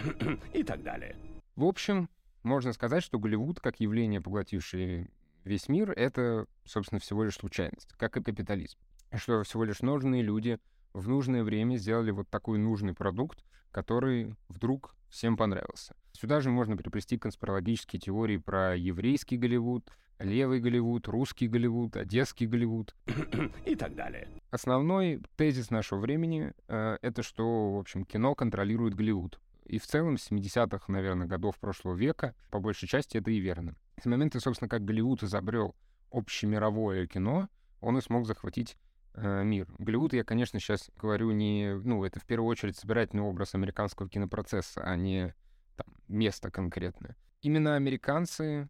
И 0.54 0.62
так 0.62 0.82
далее. 0.82 1.16
В 1.54 1.64
общем, 1.64 2.08
можно 2.42 2.72
сказать, 2.72 3.02
что 3.02 3.18
Голливуд, 3.18 3.60
как 3.60 3.80
явление, 3.80 4.20
поглотившее 4.20 5.10
весь 5.44 5.68
мир— 5.68 5.90
это, 5.96 6.46
собственно, 6.64 6.98
всего 6.98 7.24
лишь 7.24 7.36
случайность, 7.36 7.92
как 7.96 8.16
и 8.16 8.22
капитализм. 8.22 8.78
Что 9.14 9.42
всего 9.42 9.64
лишь 9.64 9.80
нужные 9.80 10.22
люди 10.22 10.58
в 10.92 11.08
нужное 11.08 11.44
время 11.44 11.76
сделали 11.76 12.10
вот 12.10 12.28
такой 12.30 12.58
нужный 12.58 12.94
продукт, 12.94 13.44
который 13.76 14.34
вдруг 14.48 14.94
всем 15.10 15.36
понравился. 15.36 15.94
Сюда 16.12 16.40
же 16.40 16.48
можно 16.48 16.78
приплести 16.78 17.18
конспирологические 17.18 18.00
теории 18.00 18.38
про 18.38 18.74
еврейский 18.74 19.36
Голливуд, 19.36 19.92
левый 20.18 20.60
Голливуд, 20.60 21.06
русский 21.08 21.46
Голливуд, 21.46 21.94
одесский 21.94 22.46
Голливуд 22.46 22.96
и 23.66 23.76
так 23.76 23.94
далее. 23.94 24.30
Основной 24.50 25.20
тезис 25.36 25.68
нашего 25.68 25.98
времени 25.98 26.54
э,— 26.68 26.96
это 27.02 27.22
что, 27.22 27.74
в 27.74 27.78
общем, 27.78 28.06
кино 28.06 28.34
контролирует 28.34 28.94
Голливуд. 28.94 29.38
И 29.66 29.78
в 29.78 29.86
целом 29.86 30.16
с 30.16 30.30
70-х, 30.30 30.90
наверное, 30.90 31.26
годов 31.26 31.58
прошлого 31.58 31.96
века, 31.96 32.34
по 32.50 32.60
большей 32.60 32.88
части, 32.88 33.18
это 33.18 33.30
и 33.30 33.40
верно. 33.40 33.74
С 34.00 34.06
момента, 34.06 34.40
собственно, 34.40 34.70
как 34.70 34.86
Голливуд 34.86 35.22
изобрел 35.22 35.76
общемировое 36.10 37.06
кино, 37.06 37.50
он 37.82 37.98
и 37.98 38.00
смог 38.00 38.26
захватить 38.26 38.78
мир. 39.16 39.66
Голливуд, 39.78 40.12
я, 40.12 40.24
конечно, 40.24 40.60
сейчас 40.60 40.90
говорю 40.96 41.30
не... 41.30 41.74
Ну, 41.84 42.04
это 42.04 42.20
в 42.20 42.26
первую 42.26 42.48
очередь 42.48 42.76
собирательный 42.76 43.22
образ 43.22 43.54
американского 43.54 44.08
кинопроцесса, 44.08 44.82
а 44.82 44.96
не 44.96 45.34
там, 45.76 45.86
место 46.08 46.50
конкретное. 46.50 47.16
Именно 47.42 47.76
американцы 47.76 48.68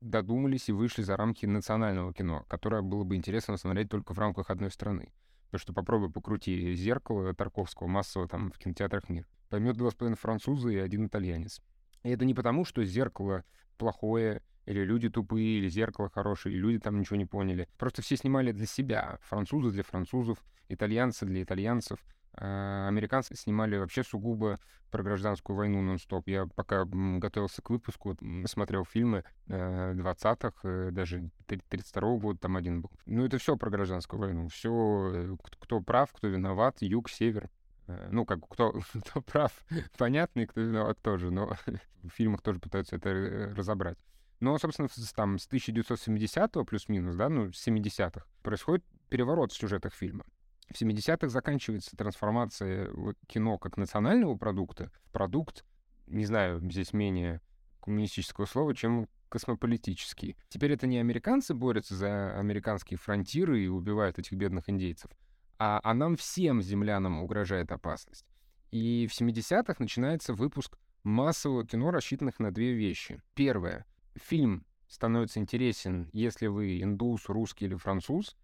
додумались 0.00 0.68
и 0.68 0.72
вышли 0.72 1.02
за 1.02 1.16
рамки 1.16 1.46
национального 1.46 2.12
кино, 2.12 2.44
которое 2.48 2.82
было 2.82 3.04
бы 3.04 3.16
интересно 3.16 3.56
смотреть 3.56 3.88
только 3.88 4.14
в 4.14 4.18
рамках 4.18 4.50
одной 4.50 4.70
страны. 4.70 5.12
Потому 5.46 5.60
что 5.60 5.72
попробуй 5.72 6.10
покрути 6.10 6.74
зеркало 6.74 7.34
Тарковского 7.34 7.86
массово 7.86 8.28
там 8.28 8.50
в 8.50 8.58
кинотеатрах 8.58 9.08
мир. 9.08 9.26
Поймет 9.48 9.76
два 9.76 9.90
с 9.90 9.94
половиной 9.94 10.18
француза 10.18 10.68
и 10.68 10.76
один 10.76 11.06
итальянец. 11.06 11.60
И 12.02 12.10
это 12.10 12.24
не 12.24 12.34
потому, 12.34 12.64
что 12.64 12.84
зеркало 12.84 13.44
плохое 13.78 14.42
или 14.68 14.84
люди 14.84 15.08
тупые, 15.08 15.58
или 15.58 15.68
зеркало 15.68 16.10
хорошее, 16.10 16.54
или 16.54 16.60
люди 16.60 16.78
там 16.78 17.00
ничего 17.00 17.16
не 17.16 17.24
поняли. 17.24 17.68
Просто 17.78 18.02
все 18.02 18.16
снимали 18.16 18.52
для 18.52 18.66
себя. 18.66 19.18
Французы 19.22 19.70
для 19.70 19.82
французов, 19.82 20.38
итальянцы 20.68 21.24
для 21.24 21.42
итальянцев. 21.42 21.98
А 22.34 22.86
американцы 22.86 23.34
снимали 23.34 23.78
вообще 23.78 24.04
сугубо 24.04 24.60
про 24.90 25.02
гражданскую 25.02 25.56
войну 25.56 25.80
нон-стоп. 25.80 26.28
Я 26.28 26.46
пока 26.46 26.84
готовился 26.84 27.62
к 27.62 27.70
выпуску, 27.70 28.16
смотрел 28.44 28.84
фильмы 28.84 29.24
20-х, 29.48 30.52
э, 30.62 30.90
даже 30.92 31.30
32-го 31.48 32.18
года 32.18 32.38
там 32.38 32.56
один 32.56 32.82
был. 32.82 32.90
Ну, 33.06 33.24
это 33.24 33.38
все 33.38 33.56
про 33.56 33.70
гражданскую 33.70 34.20
войну. 34.20 34.48
Все, 34.48 35.10
э, 35.14 35.36
кто 35.60 35.80
прав, 35.80 36.12
кто 36.12 36.28
виноват, 36.28 36.82
юг, 36.82 37.08
север. 37.08 37.48
Э, 37.86 38.08
ну, 38.12 38.26
как 38.26 38.46
кто, 38.46 38.72
кто 39.06 39.22
прав, 39.22 39.52
понятно, 39.98 40.40
и 40.40 40.46
кто 40.46 40.60
виноват 40.60 40.98
тоже, 41.00 41.30
но 41.30 41.56
в 42.02 42.10
фильмах 42.10 42.42
тоже 42.42 42.60
пытаются 42.60 42.96
это 42.96 43.54
разобрать. 43.56 43.98
Но, 44.40 44.56
собственно, 44.58 44.88
там 45.14 45.38
с 45.38 45.46
1970 45.46 46.66
плюс-минус, 46.66 47.16
да, 47.16 47.28
ну, 47.28 47.52
с 47.52 47.66
70-х, 47.66 48.24
происходит 48.42 48.84
переворот 49.08 49.52
в 49.52 49.56
сюжетах 49.56 49.94
фильма. 49.94 50.24
В 50.70 50.80
70-х 50.80 51.28
заканчивается 51.28 51.96
трансформация 51.96 52.90
кино 53.26 53.58
как 53.58 53.76
национального 53.76 54.36
продукта 54.36 54.92
продукт, 55.12 55.64
не 56.06 56.24
знаю, 56.26 56.60
здесь 56.60 56.92
менее 56.92 57.40
коммунистического 57.80 58.44
слова, 58.44 58.74
чем 58.74 59.08
космополитический. 59.28 60.36
Теперь 60.48 60.72
это 60.72 60.86
не 60.86 60.98
американцы 60.98 61.54
борются 61.54 61.94
за 61.96 62.38
американские 62.38 62.98
фронтиры 62.98 63.62
и 63.62 63.66
убивают 63.66 64.18
этих 64.18 64.32
бедных 64.32 64.68
индейцев, 64.68 65.10
а, 65.58 65.80
а 65.82 65.94
нам 65.94 66.16
всем, 66.16 66.62
землянам, 66.62 67.22
угрожает 67.22 67.72
опасность. 67.72 68.24
И 68.70 69.08
в 69.10 69.18
70-х 69.18 69.76
начинается 69.78 70.34
выпуск 70.34 70.78
массового 71.02 71.66
кино, 71.66 71.90
рассчитанных 71.90 72.38
на 72.38 72.52
две 72.52 72.72
вещи. 72.72 73.22
Первое 73.34 73.86
фильм 74.18 74.64
становится 74.88 75.38
интересен, 75.38 76.08
если 76.12 76.46
вы 76.46 76.80
индус, 76.82 77.28
русский 77.28 77.66
или 77.66 77.74
француз, 77.74 78.36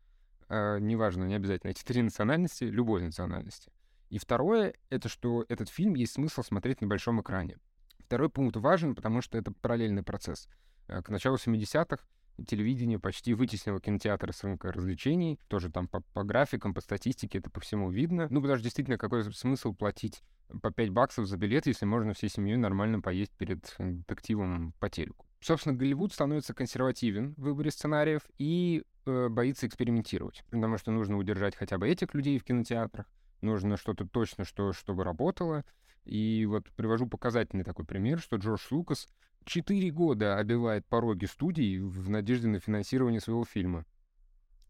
э, 0.48 0.78
неважно, 0.80 1.24
не 1.24 1.34
обязательно 1.34 1.70
эти 1.70 1.82
три 1.84 2.02
национальности, 2.02 2.64
любой 2.64 3.02
национальности. 3.02 3.72
И 4.10 4.18
второе— 4.18 4.74
это 4.90 5.08
что 5.08 5.44
этот 5.48 5.68
фильм 5.68 5.94
есть 5.94 6.12
смысл 6.12 6.42
смотреть 6.42 6.80
на 6.80 6.86
большом 6.86 7.20
экране. 7.20 7.58
Второй 7.98 8.28
пункт 8.28 8.56
важен, 8.56 8.94
потому 8.94 9.22
что 9.22 9.38
это 9.38 9.52
параллельный 9.52 10.02
процесс. 10.02 10.48
Э, 10.88 11.02
к 11.02 11.08
началу 11.08 11.36
70-х 11.36 12.04
телевидение 12.46 12.98
почти 12.98 13.32
вытеснило 13.34 13.80
кинотеатры 13.80 14.32
с 14.32 14.42
рынка 14.42 14.72
развлечений. 14.72 15.38
Тоже 15.48 15.70
там 15.70 15.88
по, 15.88 16.00
по 16.12 16.24
графикам, 16.24 16.74
по 16.74 16.80
статистике 16.80 17.38
это 17.38 17.50
по 17.50 17.60
всему 17.60 17.90
видно. 17.90 18.26
Ну, 18.30 18.40
потому 18.40 18.56
что 18.56 18.64
действительно, 18.64 18.98
какой 18.98 19.24
смысл 19.32 19.72
платить 19.72 20.22
по 20.62 20.70
5 20.70 20.90
баксов 20.90 21.26
за 21.26 21.36
билет, 21.36 21.66
если 21.66 21.84
можно 21.86 22.12
всей 22.12 22.28
семьей 22.28 22.56
нормально 22.56 23.00
поесть 23.00 23.32
перед 23.32 23.74
э, 23.78 23.90
детективом 23.92 24.74
по 24.78 24.88
телеку. 24.88 25.26
Собственно, 25.44 25.76
Голливуд 25.76 26.10
становится 26.10 26.54
консервативен 26.54 27.34
в 27.34 27.42
выборе 27.42 27.70
сценариев 27.70 28.22
и 28.38 28.82
э, 29.04 29.28
боится 29.28 29.66
экспериментировать, 29.66 30.42
потому 30.50 30.78
что 30.78 30.90
нужно 30.90 31.18
удержать 31.18 31.54
хотя 31.54 31.76
бы 31.76 31.86
этих 31.86 32.14
людей 32.14 32.38
в 32.38 32.44
кинотеатрах, 32.44 33.04
нужно 33.42 33.76
что-то 33.76 34.08
точно, 34.08 34.46
что, 34.46 34.72
чтобы 34.72 35.04
работало. 35.04 35.62
И 36.06 36.46
вот 36.46 36.70
привожу 36.76 37.06
показательный 37.06 37.62
такой 37.62 37.84
пример, 37.84 38.20
что 38.20 38.36
Джордж 38.36 38.62
Лукас 38.70 39.06
четыре 39.44 39.90
года 39.90 40.38
обивает 40.38 40.86
пороги 40.86 41.26
студии 41.26 41.78
в 41.78 42.08
надежде 42.08 42.48
на 42.48 42.58
финансирование 42.58 43.20
своего 43.20 43.44
фильма. 43.44 43.84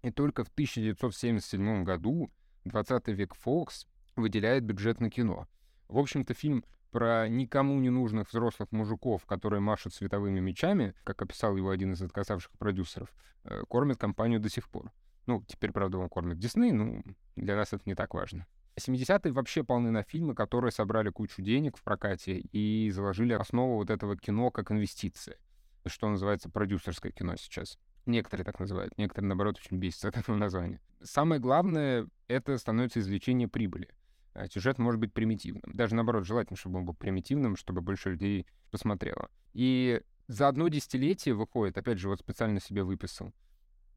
И 0.02 0.10
только 0.10 0.42
в 0.42 0.48
1977 0.48 1.84
году 1.84 2.32
20 2.64 3.06
век 3.08 3.36
Фокс 3.36 3.86
выделяет 4.16 4.64
бюджет 4.64 4.98
на 4.98 5.08
кино. 5.08 5.46
В 5.86 5.98
общем-то, 5.98 6.34
фильм 6.34 6.64
про 6.94 7.26
никому 7.28 7.80
не 7.80 7.90
нужных 7.90 8.28
взрослых 8.28 8.70
мужиков, 8.70 9.26
которые 9.26 9.58
машут 9.58 9.94
световыми 9.94 10.38
мечами, 10.38 10.94
как 11.02 11.20
описал 11.22 11.56
его 11.56 11.70
один 11.70 11.94
из 11.94 12.02
отказавших 12.02 12.52
продюсеров, 12.52 13.08
э, 13.42 13.64
кормит 13.68 13.96
компанию 13.96 14.38
до 14.38 14.48
сих 14.48 14.68
пор. 14.68 14.92
Ну, 15.26 15.42
теперь, 15.48 15.72
правда, 15.72 15.98
он 15.98 16.08
кормит 16.08 16.38
Дисней, 16.38 16.70
ну, 16.70 17.02
для 17.34 17.56
нас 17.56 17.72
это 17.72 17.82
не 17.86 17.96
так 17.96 18.14
важно. 18.14 18.46
70-е 18.78 19.32
вообще 19.32 19.64
полны 19.64 19.90
на 19.90 20.04
фильмы, 20.04 20.36
которые 20.36 20.70
собрали 20.70 21.10
кучу 21.10 21.42
денег 21.42 21.76
в 21.76 21.82
прокате 21.82 22.38
и 22.38 22.88
заложили 22.90 23.32
основу 23.32 23.74
вот 23.74 23.90
этого 23.90 24.16
кино 24.16 24.52
как 24.52 24.70
инвестиции, 24.70 25.36
что 25.86 26.08
называется 26.08 26.48
продюсерское 26.48 27.10
кино 27.10 27.34
сейчас. 27.34 27.76
Некоторые 28.06 28.44
так 28.44 28.60
называют, 28.60 28.96
некоторые, 28.98 29.30
наоборот, 29.30 29.58
очень 29.58 29.78
бесятся 29.78 30.10
от 30.10 30.16
этого 30.16 30.36
названия. 30.36 30.80
Самое 31.02 31.40
главное— 31.40 32.06
это 32.28 32.56
становится 32.56 33.00
извлечение 33.00 33.48
прибыли. 33.48 33.88
А 34.34 34.48
сюжет 34.48 34.78
может 34.78 35.00
быть 35.00 35.12
примитивным. 35.12 35.62
Даже 35.72 35.94
наоборот, 35.94 36.26
желательно, 36.26 36.56
чтобы 36.56 36.78
он 36.78 36.84
был 36.84 36.94
примитивным, 36.94 37.56
чтобы 37.56 37.80
больше 37.80 38.10
людей 38.10 38.46
посмотрело. 38.70 39.30
И 39.52 40.00
за 40.26 40.48
одно 40.48 40.68
десятилетие 40.68 41.34
выходит, 41.34 41.78
опять 41.78 41.98
же, 41.98 42.08
вот 42.08 42.20
специально 42.20 42.60
себе 42.60 42.82
выписал, 42.82 43.32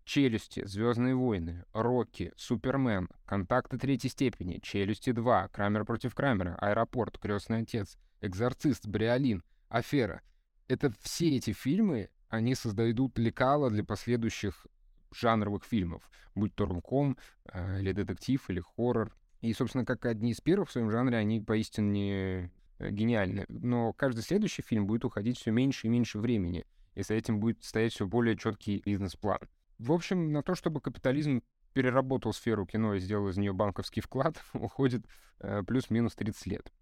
Челюсти, 0.07 0.65
Звездные 0.65 1.15
войны, 1.15 1.65
Рокки, 1.73 2.31
Супермен, 2.37 3.09
Контакты 3.25 3.77
третьей 3.77 4.09
степени, 4.09 4.59
Челюсти 4.59 5.11
2, 5.11 5.49
Крамер 5.49 5.83
против 5.83 6.15
Крамера, 6.15 6.55
Аэропорт, 6.61 7.17
Крестный 7.17 7.63
отец, 7.63 7.97
Экзорцист, 8.21 8.87
Бриолин, 8.87 9.43
Афера. 9.67 10.21
Это 10.69 10.93
все 11.01 11.35
эти 11.35 11.51
фильмы, 11.51 12.09
они 12.29 12.55
создают 12.55 13.17
лекала 13.17 13.69
для 13.69 13.83
последующих 13.83 14.65
жанровых 15.11 15.65
фильмов, 15.65 16.09
будь 16.35 16.55
то 16.55 16.65
румком, 16.65 17.17
э, 17.51 17.79
или 17.81 17.91
детектив, 17.91 18.49
или 18.49 18.61
хоррор. 18.61 19.13
И, 19.41 19.53
собственно, 19.53 19.85
как 19.85 20.05
одни 20.05 20.31
из 20.31 20.41
первых 20.41 20.69
в 20.69 20.71
своем 20.71 20.89
жанре, 20.89 21.17
они 21.17 21.39
поистине 21.39 22.51
э, 22.79 22.89
гениальны. 22.91 23.45
Но 23.49 23.93
каждый 23.93 24.21
следующий 24.21 24.61
фильм 24.61 24.87
будет 24.87 25.05
уходить 25.05 25.37
все 25.37 25.51
меньше 25.51 25.87
и 25.87 25.89
меньше 25.89 26.19
времени, 26.19 26.65
и 26.95 27.03
за 27.03 27.13
этим 27.13 27.39
будет 27.39 27.63
стоять 27.63 27.93
все 27.93 28.07
более 28.07 28.35
четкий 28.37 28.81
бизнес-план. 28.83 29.39
В 29.77 29.91
общем, 29.91 30.31
на 30.31 30.41
то, 30.41 30.55
чтобы 30.55 30.81
капитализм 30.81 31.43
переработал 31.73 32.33
сферу 32.33 32.65
кино 32.65 32.95
и 32.95 32.99
сделал 32.99 33.29
из 33.29 33.37
нее 33.37 33.53
банковский 33.53 34.01
вклад, 34.01 34.41
уходит 34.53 35.05
э, 35.39 35.61
плюс-минус 35.65 36.15
30 36.15 36.45
лет. 36.47 36.73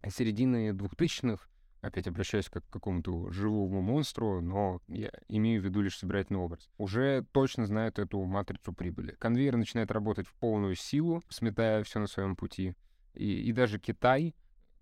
А 0.00 0.10
середины 0.10 0.70
2000-х, 0.70 1.48
опять 1.80 2.06
обращаюсь 2.06 2.48
как 2.48 2.64
к 2.66 2.72
какому-то 2.72 3.30
живому 3.30 3.80
монстру, 3.80 4.40
но 4.40 4.80
я 4.88 5.10
имею 5.28 5.62
в 5.62 5.64
виду 5.64 5.80
лишь 5.80 5.98
собирательный 5.98 6.40
образ, 6.40 6.68
уже 6.76 7.24
точно 7.32 7.66
знают 7.66 7.98
эту 7.98 8.22
матрицу 8.24 8.72
прибыли. 8.72 9.12
Конвейер 9.18 9.56
начинает 9.56 9.90
работать 9.90 10.26
в 10.26 10.34
полную 10.34 10.74
силу, 10.74 11.22
сметая 11.28 11.82
все 11.84 12.00
на 12.00 12.06
своем 12.06 12.36
пути. 12.36 12.74
И, 13.14 13.48
и 13.48 13.52
даже 13.52 13.78
Китай, 13.78 14.34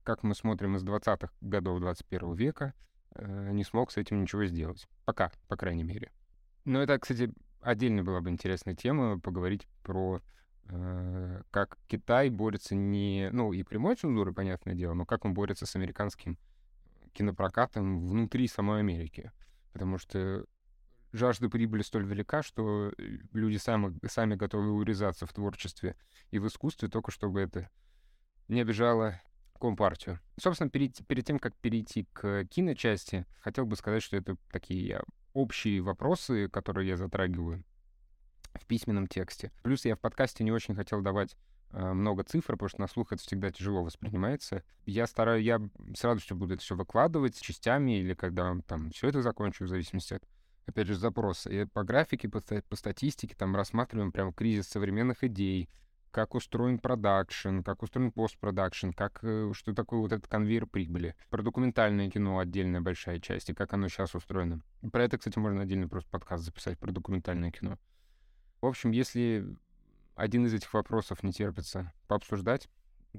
как 0.03 0.23
мы 0.23 0.35
смотрим 0.35 0.77
из 0.77 0.85
20-х 0.85 1.31
годов 1.41 1.81
21 1.81 2.35
века, 2.35 2.75
э, 3.15 3.51
не 3.53 3.65
смог 3.65 3.91
с 3.91 3.97
этим 3.97 4.23
ничего 4.23 4.45
сделать. 4.47 4.87
Пока, 5.05 5.33
по 5.49 5.57
крайней 5.57 5.85
мере. 5.85 6.11
Но 6.65 6.83
это, 6.83 6.99
кстати, 6.99 7.33
отдельно 7.61 8.03
была 8.03 8.21
бы 8.21 8.31
интересная 8.31 8.75
тема 8.75 9.21
поговорить 9.21 9.67
про 9.83 10.21
э, 10.69 11.43
как 11.51 11.79
Китай 11.87 12.31
борется 12.31 12.75
не... 12.75 13.31
Ну, 13.33 13.53
и 13.53 13.63
прямой 13.63 13.97
цензурой, 13.97 14.35
понятное 14.35 14.75
дело, 14.75 14.95
но 14.95 15.05
как 15.05 15.25
он 15.25 15.35
борется 15.35 15.67
с 15.67 15.77
американским 15.77 16.39
кинопрокатом 17.17 18.07
внутри 18.07 18.47
самой 18.49 18.81
Америки. 18.81 19.33
Потому 19.73 19.99
что 19.99 20.45
жажда 21.13 21.49
прибыли 21.49 21.83
столь 21.83 22.07
велика, 22.07 22.43
что 22.43 22.93
люди 23.33 23.57
сами, 23.57 23.99
сами 24.07 24.35
готовы 24.35 24.71
урезаться 24.73 25.27
в 25.27 25.33
творчестве 25.33 25.97
и 26.31 26.39
в 26.39 26.47
искусстве, 26.47 26.89
только 26.89 27.11
чтобы 27.11 27.41
это 27.41 27.71
не 28.49 28.61
обижало 28.61 29.21
Компартию. 29.59 30.21
Собственно, 30.39 30.71
перед, 30.71 31.07
перед 31.07 31.25
тем, 31.25 31.39
как 31.39 31.57
перейти 31.57 32.07
к 32.13 32.45
киночасти, 32.45 33.27
хотел 33.41 33.65
бы 33.65 33.77
сказать, 33.77 34.03
что 34.03 34.17
это 34.17 34.37
такие 34.51 35.03
общие 35.33 35.81
вопросы, 35.81 36.49
которые 36.49 36.89
я 36.89 36.97
затрагиваю 36.97 37.65
в 38.55 38.67
письменном 38.67 39.07
тексте. 39.07 39.53
Плюс 39.63 39.85
я 39.85 39.97
в 39.97 40.01
подкасте 40.01 40.45
не 40.45 40.53
очень 40.53 40.75
хотел 40.75 41.01
давать 41.01 41.33
э, 41.35 41.37
много 41.73 42.25
цифр, 42.25 42.53
потому 42.53 42.69
что 42.69 42.81
на 42.81 42.89
слух 42.89 43.13
это 43.13 43.23
всегда 43.23 43.51
тяжело 43.51 43.83
воспринимается. 43.83 44.63
Я 44.85 45.07
стараюсь, 45.07 45.45
я 45.45 45.61
с 45.95 46.05
радостью 46.05 46.37
буду 46.37 46.55
это 46.55 46.63
все 46.63 46.75
выкладывать 46.75 47.41
частями 47.41 47.99
или 47.99 48.15
когда 48.15 48.55
там 48.67 48.91
все 48.91 49.09
это 49.09 49.23
закончу, 49.23 49.65
в 49.65 49.69
зависимости 49.69 50.15
от, 50.15 50.23
опять 50.67 50.87
же, 50.87 50.95
запроса. 50.95 51.51
И 51.51 51.65
по 51.67 51.85
графике, 51.85 52.29
по, 52.29 52.41
по 52.41 52.77
статистике 52.77 53.35
там 53.37 53.55
рассматриваем 53.55 54.13
прям 54.13 54.33
кризис 54.33 54.69
современных 54.69 55.25
идей, 55.25 55.69
как 56.17 56.35
устроен 56.35 56.79
продакшн, 56.79 57.61
как 57.61 57.83
устроен 57.83 58.11
постпродакшн, 58.11 58.91
как, 58.93 59.19
э, 59.23 59.51
что 59.53 59.75
такое 59.75 60.01
вот 60.01 60.13
этот 60.13 60.27
конвейер 60.27 60.67
прибыли. 60.67 61.15
Про 61.29 61.43
документальное 61.43 62.09
кино 62.11 62.39
отдельная 62.39 62.81
большая 62.81 63.21
часть, 63.21 63.51
и 63.51 63.55
как 63.55 63.75
оно 63.75 63.89
сейчас 63.89 64.15
устроено. 64.15 64.63
Про 64.93 65.05
это, 65.05 65.19
кстати, 65.19 65.39
можно 65.39 65.61
отдельно 65.61 65.89
просто 65.89 66.09
подкаст 66.11 66.45
записать, 66.45 66.79
про 66.79 66.91
документальное 66.91 67.51
кино. 67.51 67.79
В 68.63 68.67
общем, 68.67 68.93
если 68.93 69.47
один 70.17 70.47
из 70.47 70.55
этих 70.55 70.73
вопросов 70.73 71.23
не 71.23 71.33
терпится 71.33 71.93
пообсуждать, 72.09 72.69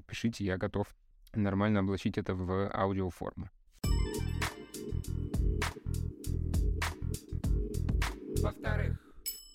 пишите, 0.06 0.44
я 0.44 0.58
готов 0.58 0.94
нормально 1.32 1.80
облачить 1.80 2.18
это 2.18 2.34
в 2.34 2.70
аудиоформу. 2.74 3.48
Во-вторых, 8.42 8.98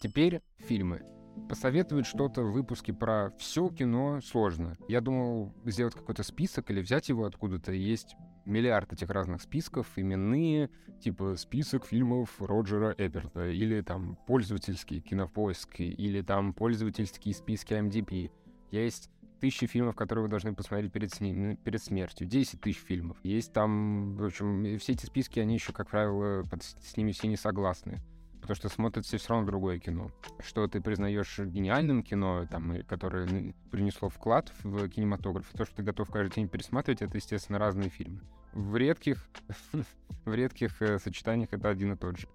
теперь 0.01 0.41
фильмы. 0.57 1.03
Посоветовать 1.49 2.05
что-то 2.05 2.43
в 2.43 2.51
выпуске 2.51 2.93
про 2.93 3.31
все 3.37 3.67
кино 3.69 4.21
сложно. 4.21 4.77
Я 4.87 5.01
думал 5.01 5.53
сделать 5.65 5.95
какой-то 5.95 6.23
список 6.23 6.69
или 6.69 6.79
взять 6.79 7.09
его 7.09 7.25
откуда-то. 7.25 7.71
Есть 7.71 8.15
миллиард 8.45 8.93
этих 8.93 9.09
разных 9.09 9.41
списков, 9.41 9.87
именные, 9.95 10.69
типа 11.01 11.35
список 11.35 11.85
фильмов 11.85 12.29
Роджера 12.39 12.93
Эберта, 12.97 13.49
или 13.49 13.81
там 13.81 14.17
пользовательские 14.27 15.01
кинопоиски, 15.01 15.83
или 15.83 16.21
там 16.21 16.53
пользовательские 16.53 17.33
списки 17.33 17.73
MDP. 17.73 18.31
Есть 18.71 19.09
тысячи 19.39 19.67
фильмов, 19.67 19.95
которые 19.95 20.23
вы 20.23 20.29
должны 20.29 20.53
посмотреть 20.53 20.91
перед, 20.91 21.13
сни- 21.13 21.57
перед 21.63 21.83
смертью. 21.83 22.27
10 22.27 22.61
тысяч 22.61 22.79
фильмов. 22.79 23.17
Есть 23.23 23.51
там, 23.51 24.15
в 24.15 24.25
общем, 24.25 24.77
все 24.79 24.93
эти 24.93 25.05
списки, 25.05 25.39
они 25.39 25.55
еще, 25.55 25.73
как 25.73 25.89
правило, 25.89 26.43
под, 26.43 26.63
с 26.63 26.95
ними 26.95 27.11
все 27.11 27.27
не 27.27 27.35
согласны 27.35 28.01
потому 28.43 28.55
что 28.57 28.67
смотрится 28.67 29.17
все 29.17 29.29
равно 29.29 29.47
другое 29.47 29.79
кино. 29.79 30.11
Что 30.39 30.67
ты 30.67 30.81
признаешь 30.81 31.39
гениальным 31.39 32.03
кино, 32.03 32.45
там, 32.51 32.83
которое 32.83 33.53
принесло 33.71 34.09
вклад 34.09 34.51
в 34.63 34.89
кинематограф, 34.89 35.49
то, 35.53 35.63
что 35.63 35.77
ты 35.77 35.83
готов 35.83 36.11
каждый 36.11 36.35
день 36.35 36.49
пересматривать, 36.49 37.01
это, 37.01 37.15
естественно, 37.15 37.57
разные 37.57 37.89
фильмы. 37.89 38.19
В 38.51 38.75
редких, 38.75 39.25
в 40.25 40.33
редких 40.33 40.81
э, 40.81 40.99
сочетаниях 40.99 41.53
это 41.53 41.69
один 41.69 41.93
и 41.93 41.95
тот 41.95 42.17
же. 42.17 42.27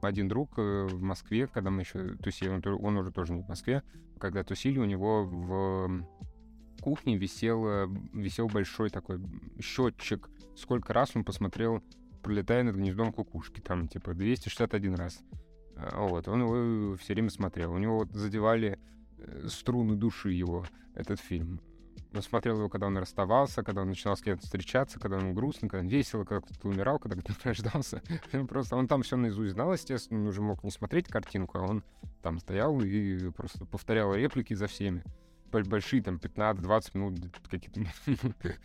Один 0.00 0.28
друг 0.28 0.52
э, 0.58 0.86
в 0.86 1.02
Москве, 1.02 1.48
когда 1.48 1.70
мы 1.70 1.82
еще 1.82 2.14
тусили, 2.22 2.48
он, 2.48 2.62
он 2.64 2.96
уже 2.98 3.10
тоже 3.10 3.32
не 3.32 3.42
в 3.42 3.48
Москве, 3.48 3.82
когда 4.20 4.44
тусили, 4.44 4.78
у 4.78 4.84
него 4.84 5.24
в 5.24 6.06
кухне 6.80 7.16
висел, 7.16 7.88
висел 8.12 8.46
большой 8.46 8.90
такой 8.90 9.20
счетчик, 9.60 10.30
сколько 10.54 10.92
раз 10.92 11.16
он 11.16 11.24
посмотрел 11.24 11.82
пролетая 12.22 12.62
над 12.62 12.76
гнездом 12.76 13.12
кукушки, 13.12 13.60
там, 13.60 13.88
типа, 13.88 14.14
261 14.14 14.94
раз. 14.94 15.20
А, 15.76 16.06
вот, 16.06 16.28
он 16.28 16.42
его 16.42 16.96
все 16.96 17.14
время 17.14 17.30
смотрел. 17.30 17.72
У 17.72 17.78
него 17.78 17.98
вот 17.98 18.12
задевали 18.12 18.78
э, 19.18 19.48
струны 19.48 19.96
души 19.96 20.30
его, 20.30 20.64
этот 20.94 21.20
фильм. 21.20 21.60
смотрел 22.20 22.58
его, 22.58 22.68
когда 22.68 22.86
он 22.86 22.96
расставался, 22.98 23.62
когда 23.62 23.82
он 23.82 23.88
начинал 23.88 24.16
с 24.16 24.22
кем-то 24.22 24.44
встречаться, 24.44 25.00
когда 25.00 25.16
он 25.16 25.34
грустно, 25.34 25.68
когда 25.68 25.84
он 25.84 25.88
весело, 25.88 26.24
когда 26.24 26.40
кто-то 26.40 26.68
умирал, 26.68 26.98
когда 26.98 27.20
кто-то 27.20 27.40
рождался. 27.44 28.02
просто 28.48 28.76
он 28.76 28.88
там 28.88 29.02
все 29.02 29.16
наизусть 29.16 29.52
знал, 29.52 29.72
естественно, 29.72 30.20
он 30.20 30.26
уже 30.26 30.42
мог 30.42 30.62
не 30.62 30.70
смотреть 30.70 31.08
картинку, 31.08 31.58
а 31.58 31.62
он 31.62 31.82
там 32.22 32.38
стоял 32.38 32.80
и 32.80 33.30
просто 33.30 33.64
повторял 33.64 34.14
реплики 34.14 34.54
за 34.54 34.66
всеми. 34.66 35.04
Большие, 35.52 36.02
там, 36.02 36.16
15-20 36.16 36.90
минут 36.94 37.38
какие-то 37.50 37.80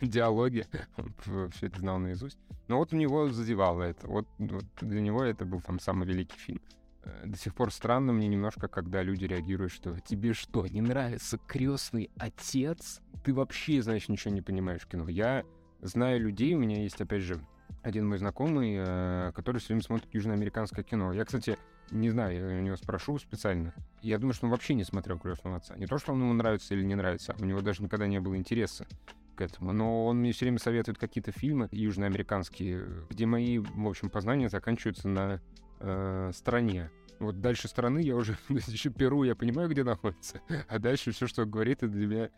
диалоги. 0.00 0.66
Он 0.96 1.50
все 1.50 1.66
это 1.66 1.80
знал 1.80 1.98
наизусть. 1.98 2.38
Но 2.68 2.78
вот 2.78 2.92
у 2.92 2.96
него 2.96 3.28
задевало 3.28 3.82
это. 3.82 4.06
Вот, 4.06 4.26
вот 4.38 4.64
для 4.80 5.00
него 5.00 5.22
это 5.22 5.44
был 5.44 5.60
там 5.60 5.78
самый 5.78 6.06
великий 6.06 6.38
фильм. 6.38 6.60
Э, 7.04 7.26
до 7.26 7.36
сих 7.38 7.54
пор 7.54 7.72
странно 7.72 8.12
мне 8.12 8.28
немножко, 8.28 8.68
когда 8.68 9.02
люди 9.02 9.24
реагируют, 9.24 9.72
что 9.72 9.98
тебе 10.00 10.32
что, 10.32 10.66
не 10.66 10.80
нравится 10.80 11.38
крестный 11.46 12.10
отец? 12.18 13.00
Ты 13.24 13.34
вообще, 13.34 13.82
значит, 13.82 14.08
ничего 14.08 14.34
не 14.34 14.42
понимаешь 14.42 14.82
в 14.82 14.86
кино. 14.86 15.08
Я 15.08 15.44
знаю 15.80 16.20
людей, 16.20 16.54
у 16.54 16.58
меня 16.58 16.82
есть, 16.82 17.00
опять 17.00 17.22
же, 17.22 17.40
один 17.82 18.08
мой 18.08 18.18
знакомый, 18.18 18.76
э, 18.78 19.32
который 19.34 19.58
все 19.58 19.68
время 19.68 19.82
смотрит 19.82 20.12
южноамериканское 20.12 20.84
кино. 20.84 21.12
Я, 21.12 21.24
кстати, 21.24 21.58
не 21.90 22.10
знаю, 22.10 22.50
я 22.50 22.58
у 22.58 22.60
него 22.60 22.76
спрошу 22.76 23.18
специально. 23.18 23.74
Я 24.02 24.18
думаю, 24.18 24.34
что 24.34 24.46
он 24.46 24.52
вообще 24.52 24.74
не 24.74 24.84
смотрел 24.84 25.18
«Крестного 25.18 25.56
отца». 25.56 25.76
Не 25.76 25.86
то, 25.86 25.98
что 25.98 26.12
он 26.12 26.20
ему 26.20 26.32
нравится 26.32 26.74
или 26.74 26.84
не 26.84 26.94
нравится, 26.94 27.34
у 27.38 27.44
него 27.44 27.60
даже 27.60 27.82
никогда 27.82 28.06
не 28.06 28.20
было 28.20 28.36
интереса 28.36 28.86
к 29.34 29.40
этому. 29.40 29.72
Но 29.72 30.06
он 30.06 30.18
мне 30.18 30.32
все 30.32 30.44
время 30.44 30.58
советует 30.58 30.98
какие-то 30.98 31.32
фильмы 31.32 31.68
южноамериканские, 31.70 33.06
где 33.08 33.26
мои, 33.26 33.58
в 33.58 33.86
общем, 33.86 34.10
познания 34.10 34.48
заканчиваются 34.48 35.08
на 35.08 35.40
э, 35.80 36.30
стране. 36.34 36.90
Вот 37.20 37.40
дальше 37.40 37.68
страны 37.68 38.00
я 38.00 38.16
уже 38.16 38.36
еще 38.48 38.90
Перу, 38.90 39.24
я 39.24 39.34
понимаю, 39.34 39.68
где 39.68 39.84
находится. 39.84 40.40
А 40.68 40.78
дальше 40.78 41.12
все, 41.12 41.26
что 41.26 41.44
говорит, 41.44 41.82
это 41.82 41.88
для 41.88 42.06
меня 42.06 42.30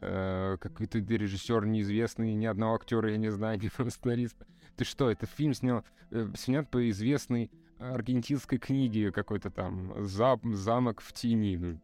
э, 0.00 0.56
какой-то 0.60 0.98
режиссер 0.98 1.66
неизвестный, 1.66 2.34
ни 2.34 2.46
одного 2.46 2.76
актера 2.76 3.10
я 3.10 3.16
не 3.16 3.30
знаю, 3.30 3.60
ни 3.60 3.68
сценариста. 3.90 4.46
Ты 4.76 4.84
что, 4.84 5.10
это 5.10 5.26
фильм 5.26 5.54
снял, 5.54 5.84
э, 6.10 6.28
снят 6.36 6.68
по 6.70 6.88
известной 6.90 7.50
аргентинской 7.78 8.58
книге 8.58 9.12
какой-то 9.12 9.50
там 9.50 10.04
зам, 10.04 10.54
«Замок 10.54 11.00
в 11.00 11.12
тени». 11.12 11.78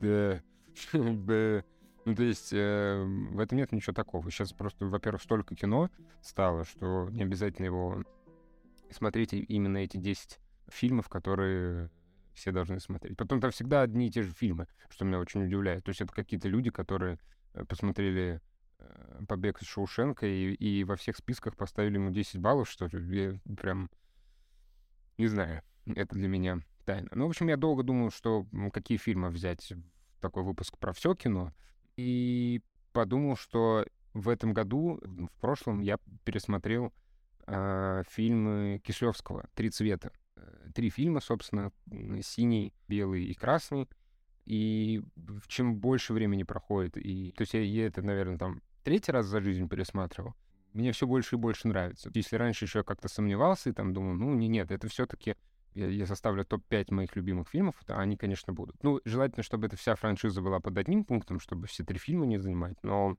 Ну. 0.00 1.62
Ну, 2.04 2.16
то 2.16 2.24
есть 2.24 2.52
э, 2.52 3.00
в 3.30 3.38
этом 3.38 3.58
нет 3.58 3.70
ничего 3.70 3.92
такого. 3.92 4.28
Сейчас 4.28 4.52
просто, 4.52 4.86
во-первых, 4.86 5.22
столько 5.22 5.54
кино 5.54 5.88
стало, 6.20 6.64
что 6.64 7.08
не 7.10 7.22
обязательно 7.22 7.66
его 7.66 8.02
смотреть 8.90 9.32
именно 9.32 9.78
эти 9.78 9.98
10 9.98 10.40
фильмов, 10.68 11.08
которые 11.08 11.90
все 12.34 12.50
должны 12.50 12.80
смотреть. 12.80 13.16
Потом 13.16 13.40
там 13.40 13.50
всегда 13.50 13.82
одни 13.82 14.08
и 14.08 14.10
те 14.10 14.22
же 14.22 14.32
фильмы, 14.32 14.66
что 14.88 15.04
меня 15.04 15.18
очень 15.20 15.44
удивляет. 15.44 15.84
То 15.84 15.90
есть 15.90 16.00
это 16.00 16.12
какие-то 16.12 16.48
люди, 16.48 16.70
которые 16.70 17.18
э, 17.54 17.64
посмотрели 17.64 18.40
э, 18.78 19.20
«Побег 19.28 19.62
из 19.62 19.68
Шоушенка» 19.68 20.26
и, 20.26 20.54
и 20.54 20.84
во 20.84 20.96
всех 20.96 21.16
списках 21.16 21.56
поставили 21.56 21.94
ему 21.94 22.10
10 22.10 22.38
баллов, 22.38 22.68
что 22.68 22.86
ли. 22.86 23.38
Я 23.46 23.54
прям 23.54 23.90
не 25.18 25.26
знаю. 25.26 25.62
Это 25.86 26.14
для 26.14 26.28
меня 26.28 26.60
тайна. 26.84 27.08
Ну, 27.12 27.26
в 27.26 27.30
общем, 27.30 27.48
я 27.48 27.56
долго 27.56 27.82
думал, 27.82 28.10
что 28.10 28.46
какие 28.72 28.98
фильмы 28.98 29.30
взять 29.30 29.72
в 29.72 30.20
такой 30.20 30.42
выпуск 30.42 30.78
про 30.78 30.92
все 30.92 31.14
кино. 31.14 31.52
И 31.96 32.60
подумал, 32.92 33.36
что 33.36 33.84
в 34.14 34.28
этом 34.28 34.52
году, 34.52 35.00
в 35.02 35.40
прошлом, 35.40 35.80
я 35.80 35.98
пересмотрел 36.24 36.92
э, 37.46 38.02
фильмы 38.10 38.80
Кишлевского 38.84 39.48
«Три 39.54 39.70
цвета». 39.70 40.12
Э, 40.36 40.70
три 40.74 40.90
фильма, 40.90 41.20
собственно, 41.20 41.72
синий, 42.22 42.74
белый 42.88 43.24
и 43.24 43.34
красный. 43.34 43.88
И 44.44 45.02
чем 45.46 45.76
больше 45.76 46.12
времени 46.12 46.42
проходит, 46.42 46.96
и 46.96 47.32
то 47.36 47.42
есть 47.42 47.54
я, 47.54 47.60
я 47.60 47.86
это, 47.86 48.02
наверное, 48.02 48.38
там 48.38 48.60
третий 48.82 49.12
раз 49.12 49.26
за 49.26 49.40
жизнь 49.40 49.68
пересматривал, 49.68 50.34
мне 50.72 50.92
все 50.92 51.06
больше 51.06 51.36
и 51.36 51.38
больше 51.38 51.68
нравится. 51.68 52.10
Если 52.14 52.36
раньше 52.36 52.64
еще 52.64 52.82
как-то 52.82 53.08
сомневался 53.08 53.70
и 53.70 53.72
там 53.72 53.92
думал, 53.92 54.14
ну 54.14 54.34
не, 54.34 54.48
нет, 54.48 54.70
это 54.70 54.88
все-таки 54.88 55.36
я, 55.74 55.86
я 55.86 56.06
составлю 56.06 56.44
топ-5 56.44 56.92
моих 56.92 57.16
любимых 57.16 57.48
фильмов, 57.48 57.76
то 57.86 57.98
они, 57.98 58.16
конечно, 58.16 58.52
будут. 58.52 58.82
Ну, 58.82 59.00
желательно, 59.04 59.42
чтобы 59.42 59.66
эта 59.66 59.76
вся 59.76 59.94
франшиза 59.94 60.40
была 60.40 60.60
под 60.60 60.76
одним 60.78 61.04
пунктом, 61.04 61.40
чтобы 61.40 61.66
все 61.66 61.84
три 61.84 61.98
фильма 61.98 62.26
не 62.26 62.38
занимать, 62.38 62.76
но 62.82 63.16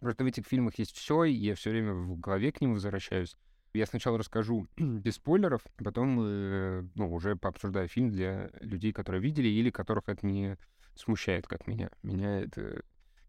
просто 0.00 0.24
в 0.24 0.26
этих 0.26 0.46
фильмах 0.46 0.78
есть 0.78 0.96
все, 0.96 1.24
и 1.24 1.32
я 1.32 1.54
все 1.54 1.70
время 1.70 1.94
в 1.94 2.18
голове 2.18 2.52
к 2.52 2.60
ним 2.60 2.74
возвращаюсь. 2.74 3.36
Я 3.72 3.86
сначала 3.86 4.18
расскажу 4.18 4.68
без 4.76 5.16
спойлеров, 5.16 5.62
а 5.78 5.84
потом 5.84 6.20
э, 6.20 6.86
ну, 6.94 7.12
уже 7.12 7.36
пообсуждаю 7.36 7.88
фильм 7.88 8.10
для 8.10 8.50
людей, 8.60 8.92
которые 8.92 9.20
видели 9.20 9.48
или 9.48 9.70
которых 9.70 10.04
это 10.08 10.24
не 10.24 10.56
смущает, 10.94 11.46
как 11.46 11.66
меня. 11.66 11.90
Меня 12.02 12.40
это... 12.40 12.82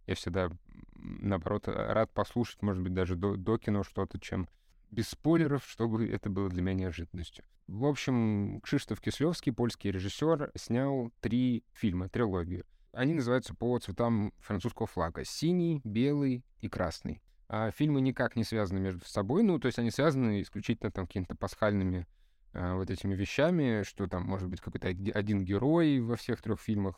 Я 0.07 0.15
всегда, 0.15 0.49
наоборот, 0.95 1.67
рад 1.67 2.11
послушать, 2.13 2.61
может 2.61 2.81
быть, 2.81 2.93
даже 2.93 3.15
до, 3.15 3.35
до 3.35 3.57
кино 3.57 3.83
что-то, 3.83 4.19
чем 4.19 4.47
без 4.91 5.09
спойлеров, 5.09 5.63
чтобы 5.65 6.07
это 6.07 6.29
было 6.29 6.49
для 6.49 6.61
меня 6.61 6.85
неожиданностью. 6.85 7.43
В 7.67 7.85
общем, 7.85 8.61
Кшиштоф 8.61 9.01
Кислевский, 9.01 9.51
польский 9.51 9.91
режиссер, 9.91 10.51
снял 10.55 11.11
три 11.19 11.63
фильма, 11.73 12.09
трилогию. 12.09 12.65
Они 12.93 13.13
называются 13.13 13.53
по 13.55 13.77
цветам 13.79 14.31
французского 14.39 14.87
флага. 14.87 15.25
Синий, 15.25 15.81
белый 15.83 16.45
и 16.61 16.69
красный 16.69 17.21
а 17.47 17.71
фильмы 17.71 18.01
никак 18.01 18.35
не 18.35 18.43
связаны 18.43 18.79
между 18.79 19.05
собой, 19.05 19.43
ну, 19.43 19.59
то 19.59 19.67
есть 19.67 19.79
они 19.79 19.91
связаны 19.91 20.41
исключительно 20.41 20.91
там 20.91 21.05
какими-то 21.05 21.35
пасхальными 21.35 22.07
а, 22.53 22.75
вот 22.75 22.89
этими 22.89 23.13
вещами, 23.13 23.83
что 23.83 24.07
там 24.07 24.23
может 24.23 24.49
быть 24.49 24.61
какой-то 24.61 24.87
один 24.87 25.45
герой 25.45 25.99
во 25.99 26.15
всех 26.15 26.41
трех 26.41 26.59
фильмах, 26.59 26.97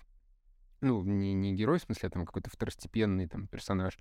ну, 0.81 1.03
не, 1.03 1.33
не 1.33 1.55
герой, 1.55 1.79
в 1.79 1.83
смысле, 1.83 2.07
а 2.07 2.11
там 2.11 2.25
какой-то 2.25 2.49
второстепенный 2.49 3.27
там 3.27 3.47
персонаж, 3.47 3.97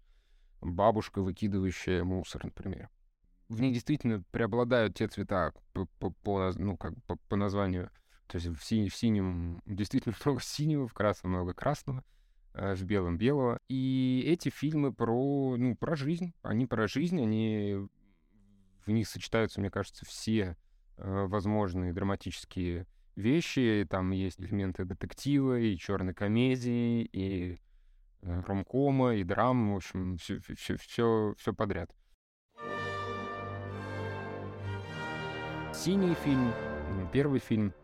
бабушка, 0.61 1.23
выкидывающая 1.23 2.05
мусор, 2.05 2.45
например. 2.45 2.91
В 3.49 3.61
них 3.61 3.75
действительно 3.75 4.25
преобладают 4.31 4.97
те 4.97 5.07
цвета 5.09 5.53
по, 5.73 5.87
по, 5.99 6.11
по 6.11 6.53
ну, 6.57 6.77
как 6.77 6.95
по, 7.07 7.17
по 7.29 7.37
названию. 7.37 7.91
То 8.27 8.39
есть 8.39 8.49
в, 8.49 8.65
сине, 8.65 8.89
в 8.89 8.97
синем 8.97 9.63
действительно 9.67 10.15
много 10.25 10.41
синего, 10.41 10.89
в 10.89 10.95
красном 10.95 11.33
много 11.33 11.55
красного— 11.55 12.03
Э, 12.57 12.75
в 12.75 12.85
белом 12.85 13.19
белого. 13.19 13.61
И 13.69 14.25
эти 14.27 14.49
фильмы 14.49 14.93
про, 14.93 15.57
ну, 15.59 15.77
про 15.77 15.95
жизнь. 15.95 16.33
Они 16.43 16.67
про 16.67 16.89
жизнь, 16.89 17.21
они 17.21 17.87
в 18.87 18.91
них 18.91 19.07
сочетаются, 19.09 19.61
мне 19.61 19.71
кажется, 19.71 20.07
все 20.07 20.57
э, 20.97 21.27
возможные 21.27 21.93
драматические 21.93 22.87
вещи. 23.17 23.87
Там 23.89 24.11
есть 24.11 24.41
элементы 24.41 24.85
детектива 24.85 25.59
и 25.59 25.77
черной 25.77 26.15
комедии, 26.15 27.05
и 27.05 27.59
э, 28.23 28.41
ромкома, 28.47 29.17
и 29.17 29.25
драм, 29.25 29.73
в 29.73 29.77
общем, 29.77 30.17
все, 30.19 30.39
все, 30.41 30.77
все, 30.77 31.35
все 31.37 31.53
подряд. 31.53 31.91
Синий 35.73 36.15
фильм, 36.15 36.53
первый 37.13 37.39
фильм, 37.41 37.75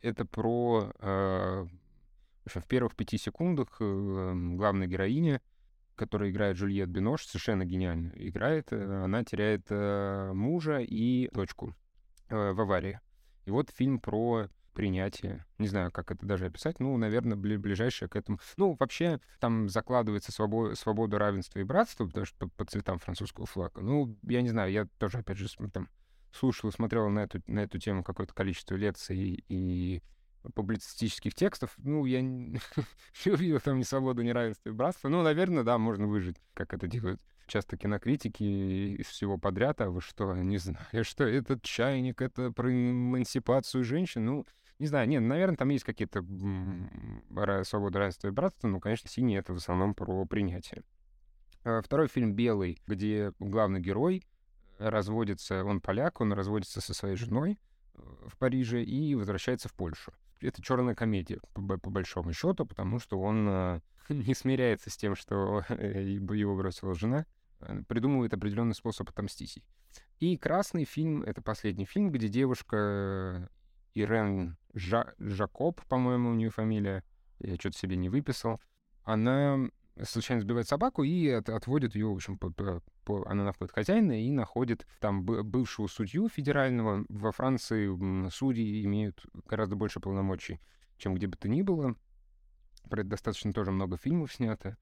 это 0.00 0.24
про 0.24 0.92
э, 0.98 1.66
в 2.46 2.66
первых 2.66 2.96
пяти 2.96 3.18
секундах 3.18 3.76
э, 3.80 4.32
главная 4.56 4.86
героиня, 4.88 5.40
которая 5.94 6.30
играет 6.30 6.56
Джульет 6.56 6.88
Бинош, 6.88 7.24
совершенно 7.24 7.64
гениально 7.64 8.12
играет, 8.16 8.72
э, 8.72 9.04
она 9.04 9.24
теряет 9.24 9.66
э, 9.70 10.32
мужа 10.34 10.78
и 10.80 11.28
дочку 11.32 11.74
в 12.28 12.60
аварии. 12.60 12.98
И 13.44 13.50
вот 13.50 13.70
фильм 13.70 13.98
про 13.98 14.48
принятие. 14.72 15.44
Не 15.58 15.68
знаю, 15.68 15.92
как 15.92 16.10
это 16.10 16.24
даже 16.26 16.46
описать. 16.46 16.80
Ну, 16.80 16.96
наверное, 16.96 17.36
ближайшее 17.36 18.08
к 18.08 18.16
этому. 18.16 18.38
Ну, 18.56 18.76
вообще, 18.78 19.20
там 19.38 19.68
закладывается 19.68 20.32
свобода, 20.32 20.74
свобода 20.74 21.18
равенство 21.18 21.58
и 21.58 21.64
братство, 21.64 22.06
потому 22.06 22.26
что 22.26 22.36
по, 22.38 22.48
по 22.48 22.64
цветам 22.64 22.98
французского 22.98 23.46
флага. 23.46 23.80
Ну, 23.80 24.16
я 24.22 24.42
не 24.42 24.48
знаю, 24.48 24.72
я 24.72 24.86
тоже, 24.98 25.18
опять 25.18 25.36
же, 25.36 25.48
там 25.72 25.88
слушал 26.32 26.70
и 26.70 26.72
смотрел 26.72 27.08
на 27.10 27.20
эту, 27.20 27.42
на 27.46 27.60
эту 27.60 27.78
тему 27.78 28.02
какое-то 28.02 28.34
количество 28.34 28.74
лекций 28.74 29.44
и 29.48 30.02
публицистических 30.54 31.34
текстов. 31.34 31.74
Ну, 31.78 32.04
я 32.04 32.20
не, 32.20 32.60
увидел 33.26 33.60
там 33.60 33.78
ни 33.78 33.82
свободу, 33.82 34.22
ни 34.22 34.30
равенство 34.30 34.70
и 34.70 34.72
братство. 34.72 35.08
Ну, 35.08 35.22
наверное, 35.22 35.64
да, 35.64 35.78
можно 35.78 36.06
выжить, 36.06 36.36
как 36.54 36.74
это 36.74 36.86
делают 36.86 37.20
часто 37.46 37.76
кинокритики 37.76 38.42
из 39.00 39.06
всего 39.06 39.38
подряд. 39.38 39.80
А 39.80 39.90
вы 39.90 40.00
что, 40.00 40.34
не 40.34 40.58
знали, 40.58 40.78
что 41.02 41.24
этот 41.24 41.62
чайник— 41.62 42.20
это 42.22 42.50
про 42.50 42.72
эмансипацию 42.72 43.84
женщин? 43.84 44.24
Ну, 44.24 44.46
не 44.78 44.86
знаю, 44.86 45.08
нет, 45.08 45.22
наверное, 45.22 45.56
там 45.56 45.68
есть 45.68 45.84
какие-то 45.84 46.24
свобода, 47.64 47.98
равенство 47.98 48.28
и 48.28 48.30
братство, 48.30 48.68
но, 48.68 48.80
конечно, 48.80 49.08
синий— 49.08 49.34
это 49.36 49.52
в 49.52 49.56
основном 49.56 49.94
про 49.94 50.24
принятие. 50.24 50.82
А 51.64 51.80
второй 51.82 52.08
фильм 52.08 52.32
«Белый», 52.32 52.78
где 52.86 53.32
главный 53.38 53.80
герой 53.80 54.24
разводится, 54.78 55.64
он 55.64 55.80
поляк, 55.80 56.20
он 56.20 56.32
разводится 56.32 56.80
со 56.80 56.94
своей 56.94 57.14
женой 57.14 57.60
э, 57.94 58.00
в 58.26 58.36
Париже 58.36 58.82
и 58.82 59.14
возвращается 59.14 59.68
в 59.68 59.74
Польшу 59.74 60.12
это 60.42 60.62
черная 60.62 60.94
комедия, 60.94 61.40
по, 61.54 61.78
по 61.78 61.90
большому 61.90 62.32
счету, 62.32 62.66
потому 62.66 62.98
что 62.98 63.20
он 63.20 63.46
э, 63.48 63.80
не 64.08 64.34
смиряется 64.34 64.90
с 64.90 64.96
тем, 64.96 65.14
что 65.14 65.64
э, 65.68 66.02
его 66.02 66.56
бросила 66.56 66.94
жена, 66.94 67.26
э, 67.60 67.82
придумывает 67.88 68.34
определенный 68.34 68.74
способ 68.74 69.08
отомстить 69.08 69.62
И 70.18 70.36
красный 70.36 70.84
фильм— 70.84 71.22
это 71.24 71.42
последний 71.42 71.86
фильм, 71.86 72.10
где 72.10 72.28
девушка 72.28 73.48
Ирен 73.94 74.56
Жа 74.74 75.12
Жакоб, 75.18 75.80
по-моему, 75.86 76.30
у 76.30 76.34
нее 76.34 76.50
фамилия, 76.50 77.04
я 77.38 77.56
что-то 77.56 77.78
себе 77.78 77.96
не 77.96 78.08
выписал, 78.08 78.60
она 79.04 79.68
случайно 80.04 80.42
сбивает 80.42 80.68
собаку 80.68 81.02
и 81.02 81.28
от, 81.28 81.48
отводит 81.48 81.94
ее, 81.94 82.06
в 82.06 82.14
общем, 82.14 82.38
по, 82.38 82.50
по, 82.50 82.82
по, 83.04 83.24
она 83.26 83.44
находит 83.44 83.72
хозяина 83.72 84.24
и 84.24 84.30
находит 84.30 84.86
там 85.00 85.24
бывшего 85.24 85.86
судью 85.86 86.28
федерального. 86.28 87.04
Во 87.08 87.32
Франции 87.32 88.28
судьи 88.30 88.84
имеют 88.84 89.24
гораздо 89.46 89.76
больше 89.76 90.00
полномочий, 90.00 90.60
чем 90.98 91.14
где 91.14 91.26
бы 91.26 91.36
то 91.36 91.48
ни 91.48 91.62
было. 91.62 91.94
Про 92.88 93.00
это 93.00 93.10
достаточно 93.10 93.52
тоже 93.52 93.70
много 93.70 93.96
фильмов 93.96 94.32
снято. 94.32 94.76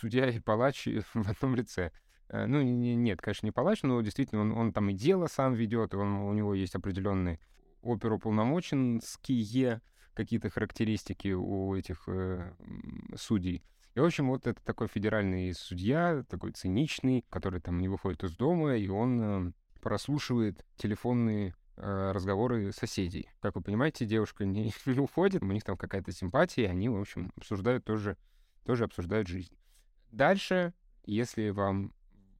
Судья 0.00 0.28
и 0.28 0.40
палач 0.40 0.86
в 1.14 1.30
одном 1.30 1.54
лице. 1.54 1.92
Э, 2.28 2.46
ну, 2.46 2.62
не, 2.62 2.96
нет, 2.96 3.20
конечно, 3.20 3.46
не 3.46 3.52
палач, 3.52 3.82
но 3.82 4.00
действительно 4.00 4.42
он, 4.42 4.52
он 4.52 4.72
там 4.72 4.90
и 4.90 4.94
дело 4.94 5.26
сам 5.26 5.54
ведет, 5.54 5.94
он, 5.94 6.14
у 6.14 6.32
него 6.32 6.54
есть 6.54 6.74
определенные 6.74 7.38
оперуполномоченские 7.82 9.82
какие-то 10.14 10.48
характеристики 10.48 11.32
у 11.32 11.74
этих 11.74 12.08
э, 12.08 12.52
судей. 13.16 13.62
И, 13.94 14.00
в 14.00 14.04
общем, 14.04 14.28
вот 14.28 14.46
это 14.46 14.60
такой 14.62 14.88
федеральный 14.88 15.52
судья, 15.54 16.24
такой 16.28 16.50
циничный, 16.50 17.24
который 17.30 17.60
там 17.60 17.78
не 17.78 17.88
выходит 17.88 18.24
из 18.24 18.36
дома, 18.36 18.76
и 18.76 18.88
он 18.88 19.20
э, 19.20 19.52
прослушивает 19.80 20.66
телефонные 20.76 21.54
э, 21.76 22.10
разговоры 22.12 22.72
соседей. 22.72 23.28
Как 23.40 23.54
вы 23.54 23.62
понимаете, 23.62 24.04
девушка 24.04 24.44
не, 24.44 24.72
не 24.86 24.98
уходит, 24.98 25.42
у 25.42 25.46
них 25.46 25.62
там 25.62 25.76
какая-то 25.76 26.10
симпатия, 26.10 26.64
и 26.64 26.68
они, 26.68 26.88
в 26.88 27.00
общем, 27.00 27.32
обсуждают 27.36 27.84
тоже, 27.84 28.16
тоже 28.64 28.84
обсуждают 28.84 29.28
жизнь. 29.28 29.56
Дальше, 30.10 30.74
если 31.04 31.50
вам 31.50 31.92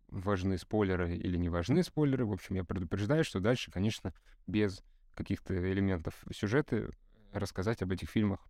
важны 0.08 0.58
спойлеры 0.58 1.16
или 1.16 1.36
не 1.36 1.48
важны 1.48 1.84
спойлеры, 1.84 2.26
в 2.26 2.32
общем, 2.32 2.56
я 2.56 2.64
предупреждаю, 2.64 3.22
что 3.22 3.38
дальше, 3.38 3.70
конечно, 3.70 4.12
без 4.48 4.82
каких-то 5.14 5.54
элементов 5.54 6.14
сюжета 6.32 6.90
рассказать 7.32 7.80
об 7.82 7.92
этих 7.92 8.10
фильмах 8.10 8.40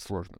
сложно. 0.00 0.38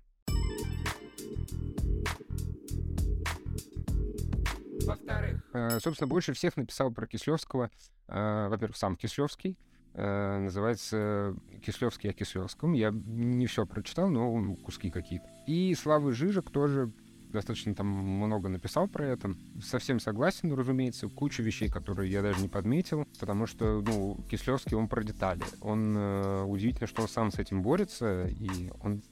Во-вторых, 4.86 5.42
э, 5.52 5.80
собственно, 5.80 6.08
больше 6.08 6.32
всех 6.32 6.56
написал 6.56 6.90
про 6.90 7.06
Кислевского, 7.06 7.70
э, 8.08 8.48
во-первых, 8.48 8.76
сам 8.76 8.96
Кислевский, 8.96 9.58
э, 9.94 10.38
называется 10.38 11.34
«Кислевский 11.64 12.10
о 12.10 12.12
Кислевском». 12.12 12.72
Я 12.72 12.90
не 12.92 13.46
все 13.46 13.66
прочитал, 13.66 14.08
но 14.08 14.54
куски 14.56 14.90
какие-то. 14.90 15.26
И 15.46 15.74
Славы 15.74 16.12
Жижик 16.12 16.50
тоже 16.50 16.92
достаточно 17.34 17.74
там 17.74 17.86
много 17.88 18.48
написал 18.48 18.88
про 18.88 19.06
это. 19.06 19.34
Совсем 19.62 20.00
согласен, 20.00 20.52
разумеется, 20.52 21.08
куча 21.08 21.42
вещей, 21.42 21.68
которые 21.68 22.10
я 22.10 22.22
даже 22.22 22.40
не 22.40 22.48
подметил, 22.48 23.06
потому 23.20 23.46
что, 23.46 23.82
ну, 23.82 24.24
Кислевский, 24.30 24.76
он 24.76 24.88
про 24.88 25.02
детали. 25.02 25.42
Он 25.60 25.94
э, 25.96 26.44
удивительно, 26.44 26.86
что 26.86 27.02
он 27.02 27.08
сам 27.08 27.30
с 27.30 27.38
этим 27.38 27.62
борется, 27.62 28.26
и 28.28 28.70
он 28.80 29.02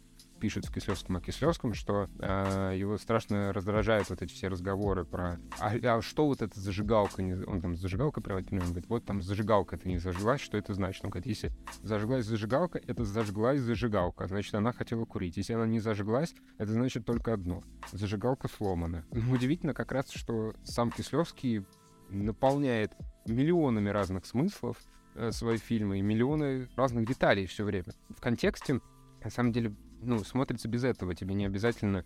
пишет 0.43 0.67
в 0.67 0.73
Кислевском 0.75 1.19
о 1.19 1.21
Кислевском, 1.21 1.73
что 1.73 2.09
э, 2.19 2.75
его 2.77 2.99
страшно 2.99 3.53
раздражают 3.53 4.11
вот 4.11 4.23
эти 4.23 4.33
все 4.33 4.49
разговоры 4.49 5.05
про 5.05 5.39
а, 5.61 5.71
а 5.71 6.03
что 6.03 6.27
вот 6.27 6.43
эта 6.43 6.59
зажигалка, 6.59 7.23
не... 7.23 7.35
он 7.45 7.61
там 7.61 7.77
зажигалка 7.77 8.21
проводит, 8.21 8.53
он 8.53 8.59
говорит, 8.59 8.89
вот 8.89 9.05
там 9.05 9.23
зажигалка 9.23 9.77
это 9.77 9.87
не 9.87 9.99
зажглась, 9.99 10.41
что 10.41 10.59
это 10.59 10.75
значит? 10.75 11.05
Он 11.05 11.11
говорит, 11.11 11.29
если 11.29 11.53
зажглась 11.85 12.27
зажигалка, 12.27 12.81
это 12.85 13.05
зажглась 13.05 13.61
зажигалка, 13.61 14.27
значит, 14.27 14.53
она 14.57 14.73
хотела 14.73 15.05
курить. 15.05 15.37
Если 15.37 15.53
она 15.53 15.65
не 15.65 15.79
зажглась, 15.79 16.35
это 16.59 16.73
значит 16.73 17.07
только 17.07 17.35
одно. 17.35 17.63
Зажигалка 17.93 18.49
сломана. 18.49 19.05
Удивительно 19.13 19.75
как 19.75 19.93
раз, 19.93 20.11
что 20.11 20.55
сам 20.65 20.91
Кислевский 20.91 21.65
наполняет 22.11 22.95
миллионами 23.27 23.91
разных 23.91 24.27
смыслов 24.27 24.77
э, 25.15 25.31
свои 25.31 25.59
фильмы 25.59 26.01
и 26.01 26.03
миллионы 26.03 26.69
разных 26.75 27.07
деталей 27.07 27.47
все 27.47 27.63
время. 27.63 27.95
В 28.09 28.21
контексте, 28.21 28.81
на 29.23 29.31
самом 29.31 29.53
деле, 29.53 29.73
ну, 30.03 30.19
смотрится 30.25 30.69
без 30.69 30.85
этого. 30.85 31.15
Тебе 31.15 31.35
не 31.35 31.47
обязательно 31.47 32.05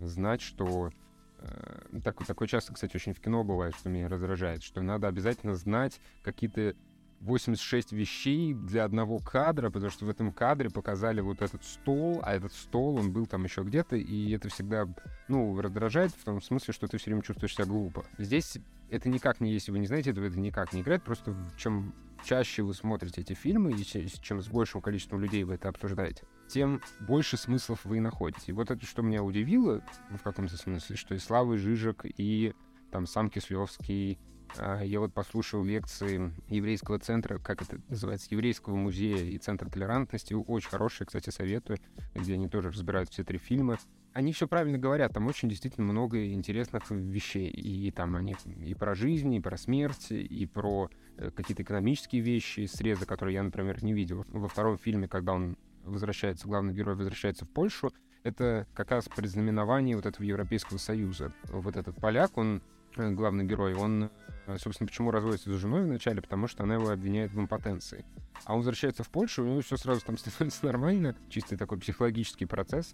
знать, 0.00 0.40
что... 0.40 0.90
Э, 1.38 2.00
так, 2.04 2.24
такое 2.26 2.48
часто, 2.48 2.72
кстати, 2.72 2.96
очень 2.96 3.14
в 3.14 3.20
кино 3.20 3.44
бывает, 3.44 3.74
что 3.74 3.88
меня 3.88 4.08
раздражает, 4.08 4.62
что 4.62 4.82
надо 4.82 5.08
обязательно 5.08 5.54
знать 5.54 6.00
какие-то 6.22 6.74
86 7.20 7.92
вещей 7.92 8.54
для 8.54 8.84
одного 8.84 9.18
кадра, 9.18 9.70
потому 9.70 9.90
что 9.90 10.04
в 10.04 10.10
этом 10.10 10.32
кадре 10.32 10.70
показали 10.70 11.20
вот 11.20 11.42
этот 11.42 11.64
стол, 11.64 12.20
а 12.22 12.34
этот 12.34 12.52
стол, 12.52 12.96
он 12.96 13.12
был 13.12 13.26
там 13.26 13.44
еще 13.44 13.62
где-то, 13.62 13.96
и 13.96 14.30
это 14.32 14.48
всегда, 14.48 14.86
ну, 15.28 15.58
раздражает 15.60 16.12
в 16.12 16.24
том 16.24 16.42
смысле, 16.42 16.74
что 16.74 16.86
ты 16.86 16.98
все 16.98 17.06
время 17.10 17.22
чувствуешь 17.22 17.54
себя 17.54 17.64
глупо. 17.64 18.04
Здесь 18.18 18.58
это 18.90 19.08
никак 19.08 19.40
не, 19.40 19.52
если 19.52 19.72
вы 19.72 19.78
не 19.78 19.86
знаете 19.86 20.10
этого, 20.10 20.26
это 20.26 20.38
никак 20.38 20.72
не 20.72 20.82
играет, 20.82 21.02
просто 21.02 21.34
чем 21.56 21.94
чаще 22.24 22.62
вы 22.62 22.74
смотрите 22.74 23.20
эти 23.20 23.34
фильмы, 23.34 23.72
и 23.72 23.84
чем 23.84 24.40
с 24.40 24.48
большим 24.48 24.80
количеством 24.80 25.20
людей 25.20 25.44
вы 25.44 25.54
это 25.54 25.68
обсуждаете, 25.68 26.24
тем 26.48 26.80
больше 27.00 27.36
смыслов 27.36 27.84
вы 27.84 28.00
находите. 28.00 28.44
И 28.46 28.52
вот 28.52 28.70
это, 28.70 28.84
что 28.86 29.02
меня 29.02 29.22
удивило, 29.22 29.82
в 30.10 30.22
каком-то 30.22 30.56
смысле, 30.56 30.96
что 30.96 31.14
и 31.14 31.18
Слава 31.18 31.56
Жижик, 31.56 32.04
и 32.04 32.54
там 32.90 33.06
сам 33.06 33.30
Кислевский, 33.30 34.18
а, 34.58 34.82
я 34.82 35.00
вот 35.00 35.12
послушал 35.12 35.64
лекции 35.64 36.32
еврейского 36.48 36.98
центра, 36.98 37.38
как 37.38 37.62
это 37.62 37.80
называется, 37.88 38.28
еврейского 38.30 38.76
музея 38.76 39.18
и 39.18 39.38
центра 39.38 39.68
толерантности, 39.68 40.34
очень 40.34 40.68
хорошие, 40.68 41.06
кстати, 41.06 41.30
советую, 41.30 41.78
где 42.14 42.34
они 42.34 42.48
тоже 42.48 42.70
разбирают 42.70 43.10
все 43.10 43.24
три 43.24 43.38
фильма. 43.38 43.78
Они 44.12 44.32
все 44.32 44.48
правильно 44.48 44.78
говорят, 44.78 45.12
там 45.12 45.26
очень 45.26 45.48
действительно 45.48 45.86
много 45.86 46.32
интересных 46.32 46.90
вещей, 46.90 47.50
и 47.50 47.90
там 47.90 48.16
они 48.16 48.34
и 48.64 48.74
про 48.74 48.94
жизнь, 48.94 49.34
и 49.34 49.40
про 49.40 49.58
смерть, 49.58 50.10
и 50.10 50.46
про 50.46 50.88
э, 51.18 51.30
какие-то 51.30 51.62
экономические 51.62 52.22
вещи, 52.22 52.64
срезы, 52.64 53.04
которые 53.04 53.34
я, 53.34 53.42
например, 53.42 53.84
не 53.84 53.92
видел. 53.92 54.24
Во 54.28 54.48
втором 54.48 54.78
фильме, 54.78 55.06
когда 55.06 55.34
он 55.34 55.58
возвращается, 55.86 56.46
главный 56.46 56.74
герой 56.74 56.94
возвращается 56.94 57.44
в 57.44 57.48
Польшу, 57.48 57.92
это 58.22 58.66
как 58.74 58.90
раз 58.90 59.08
предзнаменование 59.08 59.96
вот 59.96 60.06
этого 60.06 60.24
Европейского 60.24 60.78
Союза. 60.78 61.32
Вот 61.44 61.76
этот 61.76 61.96
поляк, 61.96 62.36
он 62.36 62.60
э, 62.96 63.10
главный 63.10 63.44
герой, 63.44 63.74
он, 63.74 64.10
э, 64.46 64.58
собственно, 64.58 64.88
почему 64.88 65.12
разводится 65.12 65.52
с 65.52 65.56
женой 65.56 65.84
вначале, 65.84 66.20
потому 66.20 66.48
что 66.48 66.64
она 66.64 66.74
его 66.74 66.90
обвиняет 66.90 67.32
в 67.32 67.38
импотенции. 67.38 68.04
А 68.44 68.52
он 68.52 68.58
возвращается 68.58 69.04
в 69.04 69.10
Польшу, 69.10 69.44
у 69.44 69.46
него 69.46 69.60
все 69.60 69.76
сразу 69.76 70.04
там 70.04 70.18
становится 70.18 70.66
нормально, 70.66 71.16
чистый 71.28 71.56
такой 71.56 71.78
психологический 71.78 72.46
процесс, 72.46 72.92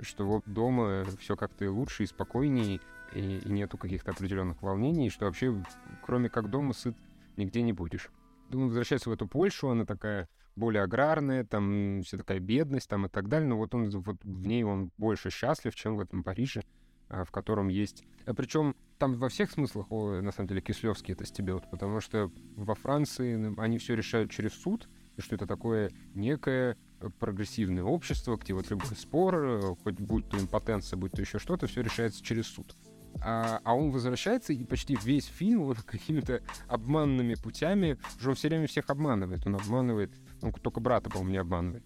что 0.00 0.26
вот 0.26 0.44
дома 0.46 1.04
все 1.18 1.36
как-то 1.36 1.70
лучше 1.70 2.04
и 2.04 2.06
спокойнее, 2.06 2.80
и, 3.12 3.38
и 3.38 3.48
нету 3.50 3.76
каких-то 3.76 4.12
определенных 4.12 4.62
волнений, 4.62 5.10
что 5.10 5.26
вообще, 5.26 5.62
кроме 6.04 6.30
как 6.30 6.48
дома, 6.48 6.72
сыт 6.72 6.96
нигде 7.36 7.60
не 7.62 7.72
будешь. 7.72 8.10
Думаю, 8.50 8.68
возвращается 8.68 9.10
в 9.10 9.12
эту 9.12 9.28
Польшу, 9.28 9.70
она 9.70 9.86
такая 9.86 10.28
более 10.56 10.82
аграрная, 10.82 11.44
там 11.44 12.02
вся 12.02 12.18
такая 12.18 12.40
бедность 12.40 12.88
там 12.88 13.06
и 13.06 13.08
так 13.08 13.28
далее, 13.28 13.48
но 13.48 13.56
вот 13.56 13.74
он 13.74 13.88
вот 13.90 14.16
в 14.24 14.46
ней 14.46 14.64
он 14.64 14.90
больше 14.98 15.30
счастлив, 15.30 15.74
чем 15.74 15.96
в 15.96 16.00
этом 16.00 16.24
Париже, 16.24 16.62
а, 17.08 17.24
в 17.24 17.30
котором 17.30 17.68
есть... 17.68 18.04
А 18.26 18.34
причем 18.34 18.74
там 18.98 19.14
во 19.14 19.28
всех 19.28 19.52
смыслах, 19.52 19.86
о, 19.90 20.20
на 20.20 20.32
самом 20.32 20.48
деле, 20.48 20.60
Кислевский 20.60 21.14
это 21.14 21.24
стебет, 21.24 21.70
потому 21.70 22.00
что 22.00 22.30
во 22.56 22.74
Франции 22.74 23.58
они 23.58 23.78
все 23.78 23.94
решают 23.94 24.32
через 24.32 24.52
суд, 24.52 24.88
и 25.16 25.20
что 25.20 25.36
это 25.36 25.46
такое 25.46 25.92
некое 26.14 26.76
прогрессивное 27.18 27.84
общество, 27.84 28.36
где 28.36 28.52
вот 28.52 28.68
любой 28.68 28.96
спор, 28.96 29.34
э, 29.36 29.74
хоть 29.82 29.94
будь 30.00 30.28
то 30.28 30.38
импотенция, 30.38 30.96
будь 30.96 31.12
то 31.12 31.20
еще 31.20 31.38
что-то, 31.38 31.66
все 31.66 31.82
решается 31.82 32.22
через 32.22 32.46
суд. 32.46 32.76
А, 33.22 33.60
а 33.64 33.74
он 33.74 33.90
возвращается, 33.90 34.52
и 34.52 34.64
почти 34.64 34.96
весь 35.02 35.26
фильм 35.26 35.64
вот 35.64 35.82
какими-то 35.86 36.42
обманными 36.68 37.34
путями, 37.34 37.98
что 38.18 38.30
он 38.30 38.34
все 38.34 38.48
время 38.48 38.66
всех 38.66 38.90
обманывает. 38.90 39.46
Он 39.46 39.56
обманывает, 39.56 40.12
ну, 40.42 40.52
только 40.52 40.80
брата, 40.80 41.10
по-моему, 41.10 41.32
не 41.32 41.38
обманывает. 41.38 41.84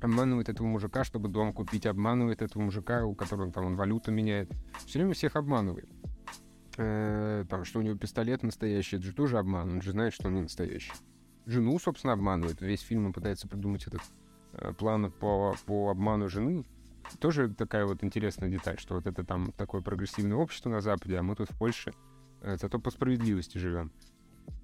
Обманывает 0.00 0.48
этого 0.48 0.66
мужика, 0.66 1.02
чтобы 1.04 1.28
дом 1.28 1.52
купить, 1.52 1.86
обманывает 1.86 2.42
этого 2.42 2.62
мужика, 2.62 3.04
у 3.04 3.14
которого 3.14 3.50
там 3.50 3.64
он 3.64 3.76
валюту 3.76 4.12
меняет. 4.12 4.50
Все 4.86 4.98
время 4.98 5.14
всех 5.14 5.34
обманывает. 5.34 5.88
Э, 6.76 7.44
там, 7.48 7.64
что 7.64 7.80
у 7.80 7.82
него 7.82 7.98
пистолет 7.98 8.44
настоящий, 8.44 8.96
это 8.96 9.06
же 9.06 9.12
тоже 9.12 9.38
обман, 9.38 9.68
он 9.72 9.82
же 9.82 9.90
знает, 9.90 10.14
что 10.14 10.28
он 10.28 10.34
не 10.34 10.42
настоящий. 10.42 10.92
Жену, 11.44 11.76
собственно, 11.80 12.12
обманывает. 12.12 12.60
Весь 12.60 12.82
фильм 12.82 13.06
он 13.06 13.12
пытается 13.12 13.48
придумать 13.48 13.86
этот 13.88 14.02
э, 14.52 14.72
план 14.74 15.10
по, 15.10 15.56
по 15.66 15.90
обману 15.90 16.28
жены, 16.28 16.64
тоже 17.18 17.48
такая 17.48 17.86
вот 17.86 18.04
интересная 18.04 18.48
деталь, 18.48 18.78
что 18.78 18.94
вот 18.94 19.06
это 19.06 19.24
там 19.24 19.52
такое 19.52 19.80
прогрессивное 19.80 20.36
общество 20.36 20.70
на 20.70 20.80
Западе, 20.80 21.18
а 21.18 21.22
мы 21.22 21.34
тут 21.34 21.50
в 21.50 21.58
Польше 21.58 21.92
э, 22.42 22.56
зато 22.56 22.78
по 22.78 22.90
справедливости 22.90 23.58
живем. 23.58 23.92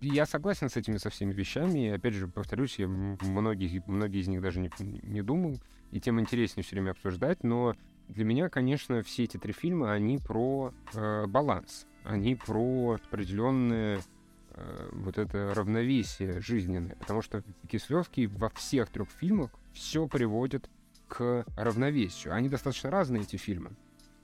Я 0.00 0.26
согласен 0.26 0.68
с 0.68 0.76
этими 0.76 0.96
со 0.96 1.10
всеми 1.10 1.32
вещами, 1.32 1.86
и 1.86 1.90
опять 1.90 2.14
же, 2.14 2.28
повторюсь, 2.28 2.78
я 2.78 2.88
многие, 2.88 3.82
многие 3.86 4.20
из 4.20 4.28
них 4.28 4.42
даже 4.42 4.60
не, 4.60 4.70
не 4.78 5.22
думал, 5.22 5.60
и 5.90 6.00
тем 6.00 6.20
интереснее 6.20 6.64
все 6.64 6.76
время 6.76 6.90
обсуждать, 6.90 7.42
но 7.42 7.74
для 8.08 8.24
меня, 8.24 8.48
конечно, 8.48 9.02
все 9.02 9.24
эти 9.24 9.36
три 9.36 9.52
фильма, 9.52 9.92
они 9.92 10.18
про 10.18 10.72
э, 10.94 11.26
баланс, 11.26 11.86
они 12.04 12.34
про 12.34 12.98
определенное 13.02 14.00
э, 14.50 14.88
вот 14.92 15.18
это 15.18 15.54
равновесие 15.54 16.40
жизненное, 16.40 16.96
потому 16.96 17.22
что 17.22 17.42
Кислевский 17.68 18.26
во 18.26 18.50
всех 18.50 18.90
трех 18.90 19.08
фильмах 19.10 19.50
все 19.72 20.06
приводит 20.06 20.68
к 21.16 21.44
равновесию. 21.56 22.34
Они 22.34 22.48
достаточно 22.48 22.90
разные, 22.90 23.22
эти 23.22 23.36
фильмы. 23.36 23.70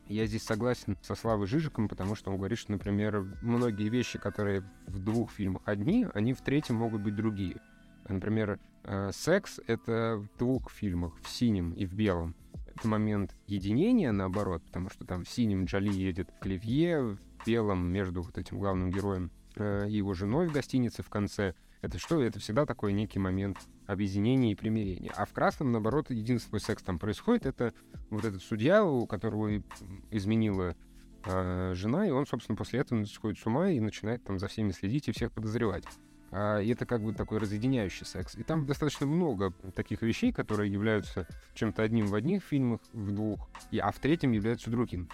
Я 0.09 0.27
здесь 0.27 0.43
согласен 0.43 0.99
со 1.03 1.15
Славой 1.15 1.47
Жижиком, 1.47 1.89
потому 1.89 2.17
что 2.17 2.33
он 2.33 2.37
говорит, 2.37 2.59
что, 2.59 2.73
например, 2.73 3.39
многие 3.43 3.89
вещи, 3.89 4.19
которые 4.19 4.65
в 4.89 4.99
двух 4.99 5.31
фильмах 5.31 5.63
одни, 5.67 6.07
они 6.15 6.33
в 6.33 6.41
третьем 6.41 6.77
могут 6.77 7.03
быть 7.03 7.15
другие. 7.15 7.61
Например, 8.09 8.59
э, 8.83 9.11
секс— 9.13 9.61
это 9.69 10.17
в 10.17 10.37
двух 10.37 10.73
фильмах, 10.73 11.15
в 11.23 11.29
синем 11.29 11.71
и 11.73 11.87
в 11.87 11.95
белом. 11.95 12.35
момент 12.83 13.37
единения, 13.47 14.11
наоборот, 14.11 14.63
потому 14.65 14.89
что 14.91 15.05
там 15.05 15.25
в 15.25 15.29
синем 15.29 15.67
Джоли 15.67 15.93
едет 15.93 16.31
к 16.41 16.47
Оливье, 16.47 17.03
в 17.03 17.19
белом 17.47 17.87
между 17.87 18.23
вот 18.23 18.37
этим 18.39 18.59
главным 18.59 18.91
героем 18.91 19.31
э, 19.55 19.87
и 19.89 19.93
его 19.93 20.15
женой 20.15 20.49
в 20.49 20.53
гостинице 20.53 21.03
в 21.05 21.09
конце. 21.09 21.55
Это 21.83 21.99
что? 21.99 22.21
Это 22.21 22.41
всегда 22.41 22.67
такой 22.67 22.95
некий 22.95 23.19
момент 23.19 23.59
объединения 23.91 24.53
и 24.53 24.55
примирения. 24.55 25.13
А 25.17 25.25
в 25.27 25.33
красном, 25.33 25.73
наоборот, 25.73 26.11
единственный 26.11 26.61
секс 26.61 26.83
там 26.83 26.99
происходит, 26.99 27.47
это 27.47 27.75
вот 28.11 28.25
этот 28.25 28.43
судья, 28.43 28.85
у 28.85 29.07
которого 29.07 29.63
изменила 30.11 30.77
э, 31.25 31.73
жена, 31.75 32.07
и 32.07 32.11
он, 32.11 32.27
собственно, 32.27 32.57
после 32.57 32.81
этого 32.81 33.05
сходит 33.05 33.39
с 33.39 33.47
ума 33.47 33.71
и 33.71 33.81
начинает 33.81 34.23
там 34.23 34.39
за 34.39 34.49
всеми 34.49 34.71
следить 34.71 35.09
и 35.09 35.13
всех 35.13 35.33
подозревать. 35.33 35.85
А, 36.31 36.59
и 36.59 36.69
это 36.69 36.87
как 36.87 37.03
бы 37.03 37.13
такой 37.13 37.39
разъединяющий 37.39 38.07
секс. 38.07 38.37
И 38.37 38.45
там 38.45 38.65
достаточно 38.65 39.07
много 39.07 39.53
таких 39.75 40.03
вещей, 40.03 40.33
которые 40.33 40.73
являются 40.73 41.27
чем-то 41.55 41.83
одним 41.83 42.07
в 42.07 42.15
одних 42.15 42.45
фильмах, 42.45 42.81
в 42.93 43.13
двух, 43.13 43.49
и, 43.73 43.79
а 43.79 43.91
в 43.91 43.99
третьем 43.99 44.31
являются 44.31 44.71
другим. 44.71 45.09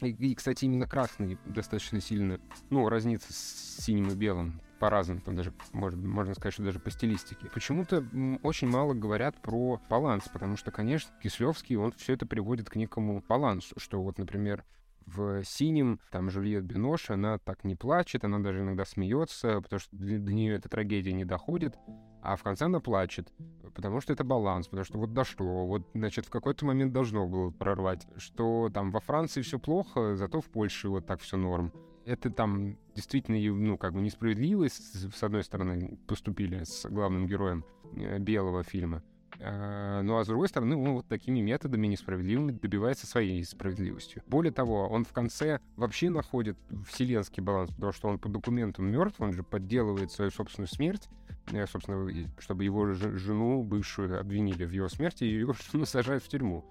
И, 0.00 0.08
и, 0.08 0.34
кстати, 0.34 0.64
именно 0.64 0.86
красный 0.86 1.38
достаточно 1.44 2.00
сильно, 2.00 2.40
ну, 2.70 2.88
разнится 2.88 3.32
с 3.32 3.84
синим 3.84 4.08
и 4.08 4.14
белым 4.14 4.60
по-разному, 4.84 5.20
там 5.20 5.34
даже, 5.34 5.50
может, 5.72 5.98
можно 5.98 6.34
сказать, 6.34 6.52
что 6.52 6.62
даже 6.62 6.78
по 6.78 6.90
стилистике. 6.90 7.48
Почему-то 7.54 8.04
очень 8.42 8.68
мало 8.68 8.92
говорят 8.92 9.40
про 9.40 9.80
баланс, 9.88 10.28
потому 10.30 10.58
что, 10.58 10.70
конечно, 10.70 11.10
Кислевский, 11.22 11.76
он 11.76 11.92
все 11.92 12.12
это 12.12 12.26
приводит 12.26 12.68
к 12.68 12.76
некому 12.76 13.24
балансу, 13.26 13.74
что 13.78 14.02
вот, 14.02 14.18
например, 14.18 14.62
в 15.06 15.42
синем, 15.42 16.00
там 16.10 16.28
Жюльет 16.28 16.64
Бинош, 16.64 17.08
она 17.08 17.38
так 17.38 17.64
не 17.64 17.76
плачет, 17.76 18.26
она 18.26 18.40
даже 18.40 18.60
иногда 18.60 18.84
смеется, 18.84 19.62
потому 19.62 19.80
что 19.80 19.88
до, 19.96 20.34
нее 20.34 20.56
эта 20.56 20.68
трагедия 20.68 21.14
не 21.14 21.24
доходит, 21.24 21.78
а 22.20 22.36
в 22.36 22.42
конце 22.42 22.66
она 22.66 22.80
плачет, 22.80 23.32
потому 23.74 24.02
что 24.02 24.12
это 24.12 24.22
баланс, 24.22 24.68
потому 24.68 24.84
что 24.84 24.98
вот 24.98 25.14
дошло, 25.14 25.66
вот, 25.66 25.88
значит, 25.94 26.26
в 26.26 26.30
какой-то 26.30 26.66
момент 26.66 26.92
должно 26.92 27.26
было 27.26 27.48
прорвать, 27.48 28.06
что 28.18 28.68
там 28.68 28.90
во 28.90 29.00
Франции 29.00 29.40
все 29.40 29.58
плохо, 29.58 30.14
зато 30.14 30.42
в 30.42 30.50
Польше 30.50 30.90
вот 30.90 31.06
так 31.06 31.22
все 31.22 31.38
норм. 31.38 31.72
Это 32.04 32.30
там 32.30 32.76
действительно, 32.94 33.38
ну, 33.38 33.78
как 33.78 33.94
бы 33.94 34.00
несправедливо, 34.00 34.68
с 34.68 35.22
одной 35.22 35.42
стороны, 35.42 35.98
поступили 36.06 36.64
с 36.64 36.86
главным 36.88 37.26
героем 37.26 37.64
э, 37.96 38.18
белого 38.18 38.62
фильма, 38.62 39.02
а, 39.40 40.02
ну 40.02 40.18
а 40.18 40.24
с 40.24 40.28
другой 40.28 40.48
стороны, 40.48 40.76
он 40.76 40.92
вот 40.92 41.06
такими 41.06 41.40
методами 41.40 41.86
несправедливыми 41.86 42.52
добивается 42.52 43.06
своей 43.06 43.44
справедливостью. 43.44 44.22
Более 44.26 44.52
того, 44.52 44.88
он 44.88 45.04
в 45.04 45.12
конце 45.12 45.60
вообще 45.76 46.10
находит 46.10 46.56
вселенский 46.86 47.42
баланс, 47.42 47.70
потому 47.72 47.92
что 47.92 48.08
он 48.08 48.18
по 48.18 48.28
документам 48.28 48.86
мертв, 48.86 49.20
он 49.20 49.32
же 49.32 49.42
подделывает 49.42 50.12
свою 50.12 50.30
собственную 50.30 50.68
смерть, 50.68 51.08
э, 51.52 51.66
собственно, 51.66 52.10
чтобы 52.38 52.64
его 52.64 52.92
жену 52.92 53.62
бывшую 53.62 54.18
обвинили 54.20 54.64
в 54.64 54.70
его 54.70 54.88
смерти, 54.88 55.24
и 55.24 55.28
ее 55.28 55.52
жену 55.72 55.84
сажают 55.84 56.22
в 56.22 56.28
тюрьму. 56.28 56.64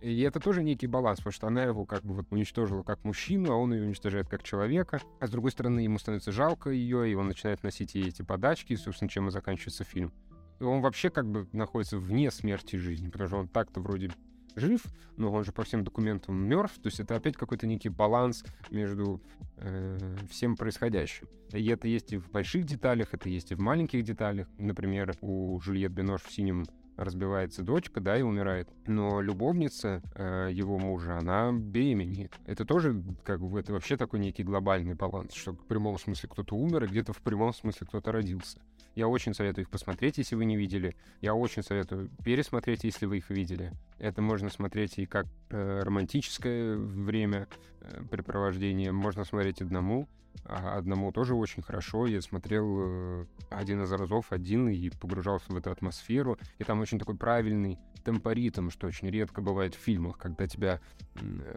И 0.00 0.20
это 0.22 0.40
тоже 0.40 0.62
некий 0.62 0.86
баланс, 0.86 1.18
потому 1.18 1.32
что 1.32 1.46
она 1.46 1.64
его 1.64 1.84
как 1.84 2.02
бы 2.02 2.14
вот 2.14 2.26
уничтожила 2.30 2.82
как 2.82 3.04
мужчину, 3.04 3.52
а 3.52 3.56
он 3.56 3.72
ее 3.72 3.84
уничтожает 3.84 4.28
как 4.28 4.42
человека. 4.42 5.00
А 5.20 5.26
с 5.26 5.30
другой 5.30 5.50
стороны, 5.50 5.80
ему 5.80 5.98
становится 5.98 6.32
жалко 6.32 6.70
ее, 6.70 7.10
и 7.10 7.14
он 7.14 7.28
начинает 7.28 7.62
носить 7.62 7.94
ей 7.94 8.08
эти 8.08 8.22
подачки, 8.22 8.72
и, 8.72 8.76
собственно, 8.76 9.10
чем 9.10 9.28
и 9.28 9.30
заканчивается 9.30 9.84
фильм 9.84 10.12
он 10.60 10.80
вообще 10.80 11.10
как 11.10 11.26
бы 11.26 11.48
находится 11.52 11.98
вне 11.98 12.30
смерти 12.30 12.76
и 12.76 12.78
жизни, 12.78 13.08
потому 13.08 13.28
что 13.28 13.38
он 13.38 13.48
так-то 13.48 13.80
вроде 13.80 14.10
жив, 14.56 14.82
но 15.16 15.32
он 15.32 15.44
же 15.44 15.52
по 15.52 15.62
всем 15.62 15.84
документам 15.84 16.36
мертв, 16.36 16.74
то 16.76 16.88
есть 16.88 17.00
это 17.00 17.14
опять 17.16 17.36
какой-то 17.36 17.66
некий 17.66 17.88
баланс 17.88 18.44
между 18.70 19.22
э, 19.56 20.16
всем 20.28 20.56
происходящим. 20.56 21.28
И 21.52 21.64
это 21.68 21.88
есть 21.88 22.12
и 22.12 22.16
в 22.18 22.30
больших 22.30 22.64
деталях, 22.64 23.14
это 23.14 23.28
есть 23.28 23.52
и 23.52 23.54
в 23.54 23.60
маленьких 23.60 24.02
деталях. 24.02 24.48
Например, 24.58 25.14
у 25.20 25.58
Жюльет 25.60 25.92
Бенош 25.92 26.22
в 26.22 26.32
синем 26.32 26.66
разбивается 27.04 27.62
дочка, 27.62 28.00
да, 28.00 28.18
и 28.18 28.22
умирает. 28.22 28.68
Но 28.86 29.20
любовница 29.20 30.02
э, 30.14 30.50
его 30.52 30.78
мужа, 30.78 31.18
она 31.18 31.52
беременеет. 31.52 32.32
Это 32.46 32.64
тоже, 32.64 33.02
как 33.24 33.40
бы, 33.40 33.58
это 33.58 33.72
вообще 33.72 33.96
такой 33.96 34.20
некий 34.20 34.42
глобальный 34.42 34.94
баланс, 34.94 35.34
что 35.34 35.52
в 35.52 35.66
прямом 35.66 35.98
смысле 35.98 36.28
кто-то 36.28 36.56
умер, 36.56 36.84
и 36.84 36.88
где-то 36.88 37.12
в 37.12 37.20
прямом 37.22 37.52
смысле 37.52 37.86
кто-то 37.86 38.12
родился. 38.12 38.60
Я 38.94 39.08
очень 39.08 39.34
советую 39.34 39.64
их 39.64 39.70
посмотреть, 39.70 40.18
если 40.18 40.34
вы 40.34 40.44
не 40.44 40.56
видели. 40.56 40.96
Я 41.20 41.34
очень 41.34 41.62
советую 41.62 42.10
пересмотреть, 42.24 42.84
если 42.84 43.06
вы 43.06 43.18
их 43.18 43.30
видели. 43.30 43.72
Это 43.98 44.20
можно 44.20 44.50
смотреть 44.50 44.98
и 44.98 45.06
как 45.06 45.26
э, 45.50 45.80
романтическое 45.82 46.76
время 46.76 47.46
э, 47.80 48.02
препровождение, 48.10 48.92
можно 48.92 49.24
смотреть 49.24 49.62
одному. 49.62 50.08
Одному 50.44 51.12
тоже 51.12 51.34
очень 51.34 51.62
хорошо. 51.62 52.06
Я 52.06 52.20
смотрел 52.22 52.78
э, 52.80 53.26
один 53.50 53.82
из 53.82 53.92
разов 53.92 54.32
один 54.32 54.68
и 54.68 54.90
погружался 54.90 55.52
в 55.52 55.56
эту 55.56 55.70
атмосферу. 55.70 56.38
И 56.58 56.64
там 56.64 56.80
очень 56.80 56.98
такой 56.98 57.16
правильный 57.16 57.78
темпоритм, 58.04 58.70
что 58.70 58.86
очень 58.86 59.10
редко 59.10 59.42
бывает 59.42 59.74
в 59.74 59.78
фильмах, 59.78 60.18
когда 60.18 60.46
тебя 60.46 60.80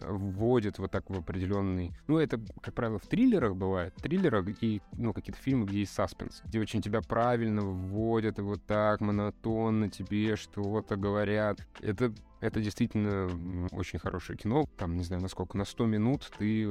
вводят 0.03 0.77
вот 0.77 0.91
так 0.91 1.09
в 1.09 1.17
определенный... 1.17 1.93
Ну, 2.07 2.17
это, 2.17 2.39
как 2.61 2.73
правило, 2.73 2.99
в 2.99 3.07
триллерах 3.07 3.55
бывает. 3.55 3.95
Триллерах 3.95 4.45
и, 4.61 4.81
ну, 4.97 5.13
какие-то 5.13 5.41
фильмы, 5.41 5.65
где 5.65 5.79
есть 5.79 5.93
саспенс, 5.93 6.41
где 6.45 6.59
очень 6.59 6.81
тебя 6.81 7.01
правильно 7.01 7.61
вводят 7.61 8.39
и 8.39 8.41
вот 8.41 8.63
так 8.65 9.01
монотонно 9.01 9.89
тебе 9.89 10.35
что-то 10.35 10.95
говорят. 10.97 11.65
Это 11.79 12.13
это 12.43 12.59
действительно 12.59 13.29
очень 13.71 13.99
хорошее 13.99 14.37
кино. 14.37 14.65
Там, 14.77 14.97
не 14.97 15.03
знаю, 15.05 15.21
насколько, 15.21 15.57
на 15.57 15.63
100 15.63 15.85
минут 15.85 16.29
ты 16.37 16.69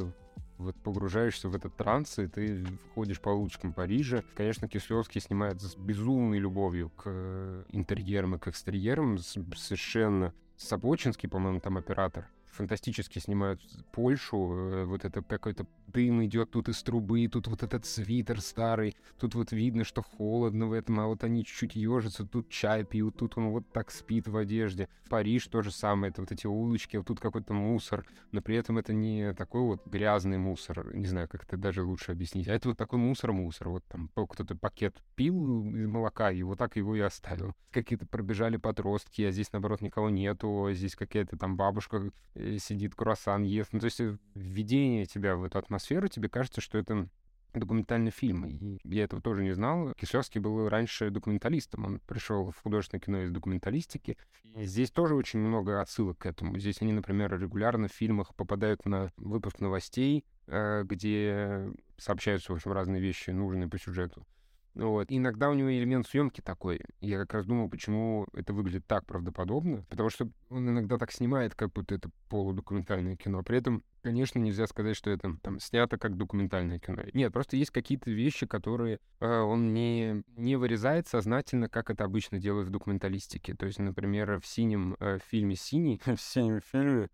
вот 0.62 0.76
погружаешься 0.76 1.48
в 1.48 1.54
этот 1.54 1.76
транс, 1.76 2.18
и 2.18 2.26
ты 2.26 2.64
входишь 2.90 3.20
по 3.20 3.30
улочкам 3.30 3.72
Парижа. 3.72 4.22
Конечно, 4.34 4.68
Кисловский 4.68 5.20
снимает 5.20 5.60
с 5.60 5.76
безумной 5.76 6.38
любовью 6.38 6.90
к 6.90 7.02
э, 7.06 7.64
интерьерам 7.70 8.36
и 8.36 8.38
к 8.38 8.48
экстерьерам, 8.48 9.18
совершенно 9.18 10.32
Сапочинский, 10.56 11.28
по-моему, 11.28 11.60
там 11.60 11.76
оператор 11.76 12.26
фантастически 12.52 13.18
снимают 13.18 13.60
Польшу. 13.92 14.52
Э, 14.52 14.84
вот 14.84 15.04
это 15.04 15.22
какой-то 15.22 15.66
дым 15.88 16.24
идет 16.24 16.50
тут 16.50 16.68
из 16.68 16.82
трубы, 16.82 17.26
тут 17.28 17.48
вот 17.48 17.62
этот 17.62 17.84
свитер 17.84 18.40
старый, 18.40 18.96
тут 19.18 19.34
вот 19.34 19.52
видно, 19.52 19.84
что 19.84 20.02
холодно 20.02 20.66
в 20.66 20.72
этом, 20.72 21.00
а 21.00 21.06
вот 21.06 21.24
они 21.24 21.44
чуть-чуть 21.44 21.76
ежатся, 21.76 22.26
тут 22.26 22.48
чай 22.48 22.84
пьют, 22.84 23.16
тут 23.16 23.36
он 23.36 23.48
вот 23.48 23.70
так 23.72 23.90
спит 23.90 24.28
в 24.28 24.36
одежде. 24.36 24.88
Париж 25.08 25.46
то 25.48 25.60
же 25.62 25.70
самое, 25.70 26.10
это 26.10 26.22
вот 26.22 26.32
эти 26.32 26.46
улочки, 26.46 26.96
вот 26.96 27.06
тут 27.06 27.20
какой-то 27.20 27.52
мусор, 27.52 28.06
но 28.30 28.40
при 28.40 28.56
этом 28.56 28.78
это 28.78 28.94
не 28.94 29.34
такой 29.34 29.62
вот 29.62 29.86
грязный 29.86 30.38
мусор, 30.38 30.94
не 30.94 31.06
знаю, 31.06 31.28
как 31.28 31.44
это 31.44 31.56
даже 31.56 31.82
лучше 31.82 32.12
объяснить, 32.12 32.48
а 32.48 32.54
это 32.54 32.68
вот 32.68 32.78
такой 32.78 32.98
мусор-мусор, 32.98 33.68
вот 33.68 33.84
там 33.84 34.08
кто-то 34.14 34.56
пакет 34.56 34.96
пил 35.14 35.66
из 35.74 35.86
молока, 35.86 36.30
и 36.30 36.42
вот 36.42 36.58
так 36.58 36.76
его 36.76 36.96
и 36.96 37.00
оставил. 37.00 37.52
Какие-то 37.70 38.06
пробежали 38.06 38.56
подростки, 38.56 39.22
а 39.22 39.30
здесь, 39.30 39.52
наоборот, 39.52 39.82
никого 39.82 40.10
нету, 40.10 40.66
а 40.66 40.72
здесь 40.72 40.94
какая-то 40.94 41.36
там 41.36 41.56
бабушка 41.56 42.10
сидит, 42.58 42.94
круассан 42.94 43.42
ест, 43.42 43.72
ну, 43.72 43.80
то 43.80 43.86
есть 43.86 44.00
э, 44.00 44.16
введение 44.34 45.06
тебя 45.06 45.36
в 45.36 45.44
эту 45.44 45.58
атмосферу 45.58 46.08
тебе 46.08 46.28
кажется, 46.28 46.60
что 46.60 46.78
это 46.78 47.08
документальный 47.54 48.10
фильм. 48.10 48.46
И 48.46 48.78
я 48.84 49.04
этого 49.04 49.20
тоже 49.20 49.42
не 49.42 49.52
знал. 49.52 49.92
Кишевский 49.94 50.40
был 50.40 50.68
раньше 50.68 51.10
документалистом. 51.10 51.84
Он 51.84 52.00
пришел 52.00 52.50
в 52.50 52.62
художественное 52.62 53.00
кино 53.00 53.22
из 53.22 53.30
документалистики. 53.30 54.16
И 54.56 54.64
здесь 54.64 54.90
тоже 54.90 55.14
очень 55.14 55.40
много 55.40 55.80
отсылок 55.80 56.18
к 56.18 56.26
этому. 56.26 56.58
Здесь 56.58 56.80
они, 56.82 56.92
например, 56.92 57.38
регулярно 57.38 57.88
в 57.88 57.92
фильмах 57.92 58.34
попадают 58.34 58.84
на 58.86 59.10
выпуск 59.16 59.60
новостей, 59.60 60.24
э, 60.46 60.82
где 60.84 61.70
сообщаются, 61.96 62.52
в 62.52 62.56
общем, 62.56 62.72
разные 62.72 63.00
вещи, 63.00 63.30
нужные 63.30 63.68
по 63.68 63.78
сюжету. 63.78 64.26
Вот. 64.74 65.06
Иногда 65.10 65.50
у 65.50 65.54
него 65.54 65.70
элемент 65.70 66.06
съемки 66.06 66.40
такой. 66.40 66.80
Я 67.00 67.18
как 67.18 67.34
раз 67.34 67.46
думал, 67.46 67.68
почему 67.68 68.26
это 68.32 68.52
выглядит 68.52 68.86
так 68.86 69.04
правдоподобно. 69.04 69.84
Потому 69.90 70.08
что 70.08 70.28
он 70.48 70.68
иногда 70.68 70.96
так 70.96 71.12
снимает, 71.12 71.54
как 71.54 71.72
будто 71.72 71.94
это 71.94 72.10
полудокументальное 72.28 73.16
кино. 73.16 73.42
При 73.42 73.58
этом, 73.58 73.84
конечно, 74.02 74.38
нельзя 74.38 74.66
сказать, 74.66 74.96
что 74.96 75.10
это 75.10 75.36
там 75.42 75.60
снято 75.60 75.98
как 75.98 76.16
документальное 76.16 76.78
кино. 76.78 77.02
Нет, 77.12 77.32
просто 77.32 77.56
есть 77.56 77.70
какие-то 77.70 78.10
вещи, 78.10 78.46
которые 78.46 78.98
э, 79.20 79.40
он 79.40 79.74
не, 79.74 80.22
не 80.36 80.56
вырезает 80.56 81.06
сознательно, 81.06 81.68
как 81.68 81.90
это 81.90 82.04
обычно 82.04 82.38
делают 82.38 82.68
в 82.68 82.72
документалистике. 82.72 83.54
То 83.54 83.66
есть, 83.66 83.78
например, 83.78 84.40
в 84.40 84.46
синем 84.46 84.96
э, 85.00 85.18
фильме 85.28 85.54
«Синий», 85.54 86.00
в 86.06 86.20
синем 86.20 86.62
фильме 86.62 87.10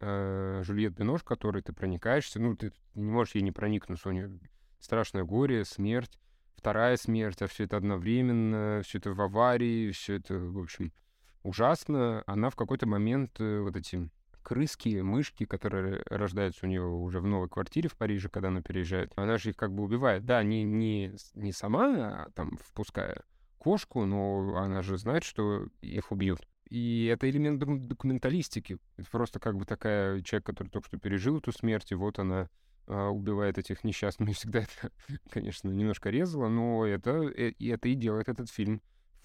э, 0.00 0.62
Бинош, 0.66 1.22
который 1.24 1.60
ты 1.60 1.74
проникаешься, 1.74 2.40
ну, 2.40 2.56
ты 2.56 2.72
не 2.94 3.10
можешь 3.10 3.34
ей 3.34 3.42
не 3.42 3.52
проникнуться, 3.52 4.08
у 4.08 4.12
нее 4.12 4.30
страшное 4.80 5.24
горе, 5.24 5.66
смерть 5.66 6.18
вторая 6.56 6.96
смерть, 6.96 7.42
а 7.42 7.46
все 7.46 7.64
это 7.64 7.76
одновременно, 7.76 8.82
все 8.84 8.98
это 8.98 9.12
в 9.12 9.20
аварии, 9.20 9.90
все 9.92 10.14
это, 10.16 10.38
в 10.38 10.58
общем, 10.58 10.92
ужасно. 11.42 12.22
Она 12.26 12.50
в 12.50 12.56
какой-то 12.56 12.86
момент 12.86 13.40
э, 13.40 13.60
вот 13.60 13.76
эти 13.76 14.10
крыски, 14.42 15.00
мышки, 15.00 15.44
которые 15.44 16.02
рождаются 16.06 16.66
у 16.66 16.68
нее 16.68 16.84
уже 16.84 17.20
в 17.20 17.26
новой 17.26 17.48
квартире 17.48 17.88
в 17.88 17.96
Париже, 17.96 18.28
когда 18.28 18.48
она 18.48 18.60
переезжает, 18.60 19.12
она 19.16 19.38
же 19.38 19.50
их 19.50 19.56
как 19.56 19.72
бы 19.72 19.82
убивает. 19.82 20.24
Да, 20.24 20.42
не, 20.42 20.64
не, 20.64 21.14
не 21.34 21.52
сама, 21.52 22.24
а 22.24 22.30
там 22.34 22.58
впуская 22.58 23.22
кошку, 23.58 24.04
но 24.04 24.56
она 24.56 24.82
же 24.82 24.98
знает, 24.98 25.22
что 25.22 25.66
их 25.80 26.10
убьют. 26.10 26.40
И 26.68 27.06
это 27.06 27.28
элемент 27.28 27.60
документалистики. 27.60 28.78
Просто 29.10 29.38
как 29.38 29.56
бы 29.56 29.64
такая 29.64 30.20
человек, 30.22 30.46
который 30.46 30.68
только 30.68 30.88
что 30.88 30.98
пережил 30.98 31.38
эту 31.38 31.52
смерть, 31.52 31.92
и 31.92 31.94
вот 31.94 32.18
она 32.18 32.48
убивает 32.86 33.58
этих 33.58 33.84
несчастных. 33.84 34.36
Всегда 34.36 34.60
это, 34.60 34.92
конечно, 35.30 35.68
немножко 35.68 36.10
резало, 36.10 36.48
но 36.48 36.86
это, 36.86 37.22
э, 37.36 37.52
это 37.60 37.88
и 37.88 37.94
делает 37.94 38.28
этот 38.28 38.50
фильм 38.50 38.82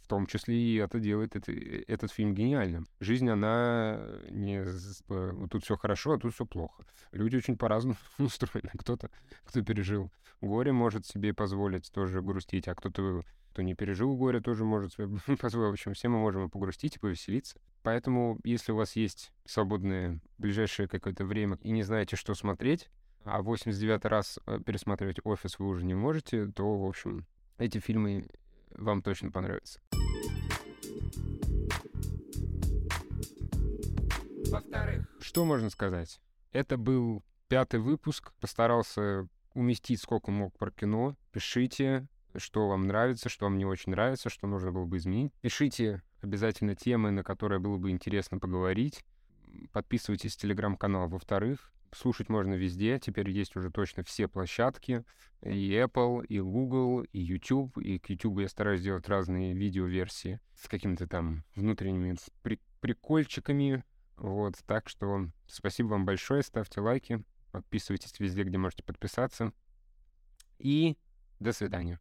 в 0.07 0.09
том 0.09 0.25
числе 0.25 0.55
и 0.55 0.75
это 0.75 1.01
делает 1.01 1.35
это, 1.35 1.51
этот 1.51 2.13
фильм 2.13 2.33
гениальным. 2.33 2.87
Жизнь, 3.01 3.29
она 3.29 3.99
не... 4.29 4.63
Вот 5.09 5.51
тут 5.51 5.65
все 5.65 5.75
хорошо, 5.75 6.13
а 6.13 6.17
тут 6.17 6.33
все 6.33 6.45
плохо. 6.45 6.85
Люди 7.11 7.35
очень 7.35 7.57
по-разному 7.57 7.97
устроены. 8.17 8.71
Кто-то, 8.77 9.09
кто 9.43 9.61
пережил 9.63 10.09
горе, 10.39 10.71
может 10.71 11.05
себе 11.05 11.33
позволить 11.33 11.91
тоже 11.91 12.21
грустить, 12.21 12.69
а 12.69 12.75
кто-то 12.75 13.23
кто 13.51 13.63
не 13.63 13.73
пережил 13.73 14.15
горе, 14.15 14.39
тоже 14.39 14.63
может 14.63 14.93
себе 14.93 15.09
позволить. 15.41 15.71
В 15.71 15.73
общем, 15.73 15.93
все 15.93 16.07
мы 16.07 16.19
можем 16.19 16.45
и 16.45 16.49
погрустить, 16.49 16.95
и 16.95 16.99
повеселиться. 16.99 17.59
Поэтому, 17.83 18.39
если 18.45 18.71
у 18.71 18.77
вас 18.77 18.95
есть 18.95 19.33
свободное 19.43 20.21
ближайшее 20.37 20.87
какое-то 20.87 21.25
время 21.25 21.57
и 21.61 21.71
не 21.71 21.83
знаете, 21.83 22.15
что 22.15 22.33
смотреть, 22.33 22.89
а 23.27 23.41
89 23.41 24.05
раз 24.05 24.39
э, 24.45 24.59
пересматривать 24.65 25.19
«Офис» 25.23 25.59
вы 25.59 25.67
уже 25.67 25.85
не 25.85 25.93
можете, 25.93 26.47
то, 26.47 26.77
в 26.77 26.85
общем, 26.85 27.25
эти 27.57 27.79
фильмы 27.79 28.27
вам 28.71 29.01
точно 29.01 29.31
понравятся. 29.31 29.79
Во-вторых, 34.49 35.07
что 35.19 35.45
можно 35.45 35.69
сказать? 35.69 36.21
Это 36.51 36.77
был 36.77 37.23
пятый 37.47 37.79
выпуск. 37.79 38.31
Постарался 38.39 39.27
уместить 39.53 40.01
сколько 40.01 40.31
мог 40.31 40.57
про 40.57 40.71
кино. 40.71 41.15
Пишите, 41.31 42.07
что 42.35 42.69
вам 42.69 42.87
нравится, 42.87 43.29
что 43.29 43.45
вам 43.45 43.57
не 43.57 43.65
очень 43.65 43.91
нравится, 43.91 44.29
что 44.29 44.47
нужно 44.47 44.71
было 44.71 44.85
бы 44.85 44.97
изменить. 44.97 45.33
Пишите 45.41 46.01
обязательно 46.21 46.75
темы, 46.75 47.11
на 47.11 47.23
которые 47.23 47.59
было 47.59 47.77
бы 47.77 47.89
интересно 47.91 48.39
поговорить. 48.39 49.03
Подписывайтесь 49.71 50.35
в 50.35 50.39
телеграм-канал. 50.39 51.09
Во-вторых, 51.09 51.71
слушать 51.93 52.29
можно 52.29 52.53
везде. 52.53 52.99
Теперь 52.99 53.29
есть 53.29 53.55
уже 53.55 53.71
точно 53.71 54.03
все 54.03 54.27
площадки. 54.27 55.03
И 55.41 55.71
Apple, 55.73 56.25
и 56.25 56.39
Google, 56.39 57.03
и 57.03 57.19
YouTube. 57.19 57.77
И 57.77 57.99
к 57.99 58.09
YouTube 58.09 58.39
я 58.39 58.49
стараюсь 58.49 58.81
делать 58.81 59.07
разные 59.07 59.53
видеоверсии 59.53 60.39
с 60.55 60.67
какими-то 60.67 61.07
там 61.07 61.43
внутренними 61.55 62.15
при 62.41 62.59
прикольчиками. 62.81 63.83
Вот, 64.17 64.55
так 64.65 64.89
что 64.89 65.29
спасибо 65.47 65.89
вам 65.89 66.05
большое. 66.05 66.41
Ставьте 66.41 66.81
лайки, 66.81 67.23
подписывайтесь 67.51 68.19
везде, 68.19 68.43
где 68.43 68.57
можете 68.57 68.83
подписаться. 68.83 69.51
И 70.59 70.97
до 71.39 71.53
свидания. 71.53 71.99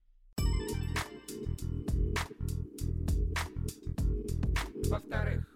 Во-вторых, 4.89 5.56